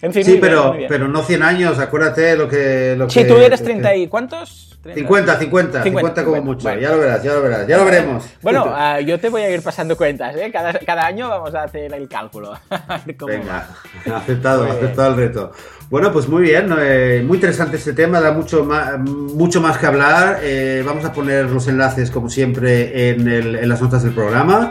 En 0.00 0.10
fin, 0.10 0.24
sí, 0.24 0.38
pero, 0.40 0.74
pero 0.88 1.06
no 1.06 1.22
100 1.22 1.42
años, 1.42 1.78
acuérdate 1.78 2.36
lo 2.36 2.48
que... 2.48 2.94
Lo 2.96 3.10
sí, 3.10 3.26
tú 3.28 3.36
eres 3.36 3.62
30 3.62 3.94
y... 3.94 4.08
¿Cuántos? 4.08 4.78
50, 4.82 5.38
50, 5.38 5.82
50, 5.82 6.24
como 6.24 6.40
mucho. 6.40 6.74
Ya 6.74 6.88
lo 6.88 6.98
verás, 6.98 7.22
ya 7.22 7.34
lo 7.34 7.42
verás, 7.42 7.66
ya 7.66 7.76
lo 7.76 7.84
veremos. 7.84 8.24
Bueno, 8.40 8.64
uh, 8.64 9.00
yo 9.00 9.20
te 9.20 9.28
voy 9.28 9.42
a 9.42 9.50
ir 9.50 9.62
pasando 9.62 9.94
cuentas, 9.94 10.34
¿eh? 10.36 10.50
Cada, 10.50 10.72
cada 10.72 11.04
año 11.04 11.28
vamos 11.28 11.54
a 11.54 11.64
hacer 11.64 11.92
el 11.92 12.08
cálculo. 12.08 12.54
Venga, 13.26 13.68
aceptado, 14.14 14.64
aceptado 14.64 15.10
el 15.10 15.16
reto. 15.16 15.52
Bueno, 15.90 16.12
pues 16.12 16.28
muy 16.28 16.44
bien, 16.44 16.72
eh, 16.78 17.20
muy 17.26 17.38
interesante 17.38 17.76
este 17.76 17.92
tema, 17.92 18.20
da 18.20 18.30
mucho 18.30 18.64
más, 18.64 18.96
mucho 19.00 19.60
más 19.60 19.76
que 19.76 19.86
hablar. 19.86 20.38
Eh, 20.40 20.84
vamos 20.86 21.04
a 21.04 21.12
poner 21.12 21.46
los 21.46 21.66
enlaces, 21.66 22.12
como 22.12 22.30
siempre, 22.30 23.10
en, 23.10 23.26
el, 23.26 23.56
en 23.56 23.68
las 23.68 23.82
notas 23.82 24.04
del 24.04 24.12
programa. 24.14 24.70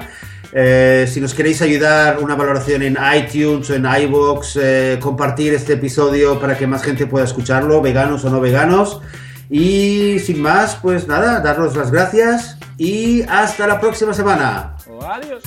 Eh, 0.53 1.05
si 1.12 1.19
nos 1.19 1.34
queréis 1.34 1.62
ayudar, 1.62 2.19
una 2.19 2.36
valoración 2.36 2.84
en 2.84 2.97
iTunes 3.17 3.69
o 3.69 3.75
en 3.75 3.86
iVoox, 3.86 4.60
compartir 5.01 5.53
este 5.53 5.73
episodio 5.73 6.39
para 6.39 6.58
que 6.58 6.65
más 6.65 6.84
gente 6.84 7.05
pueda 7.05 7.25
escucharlo, 7.25 7.82
veganos 7.82 8.23
o 8.23 8.29
no 8.29 8.39
veganos. 8.39 9.01
Y 9.49 10.19
sin 10.19 10.41
más, 10.41 10.77
pues 10.82 11.05
nada, 11.10 11.41
daros 11.41 11.75
las 11.75 11.91
gracias 11.91 12.58
y 12.77 13.23
hasta 13.23 13.67
la 13.67 13.82
próxima 13.82 14.13
semana. 14.13 14.77
Adiós. 15.01 15.43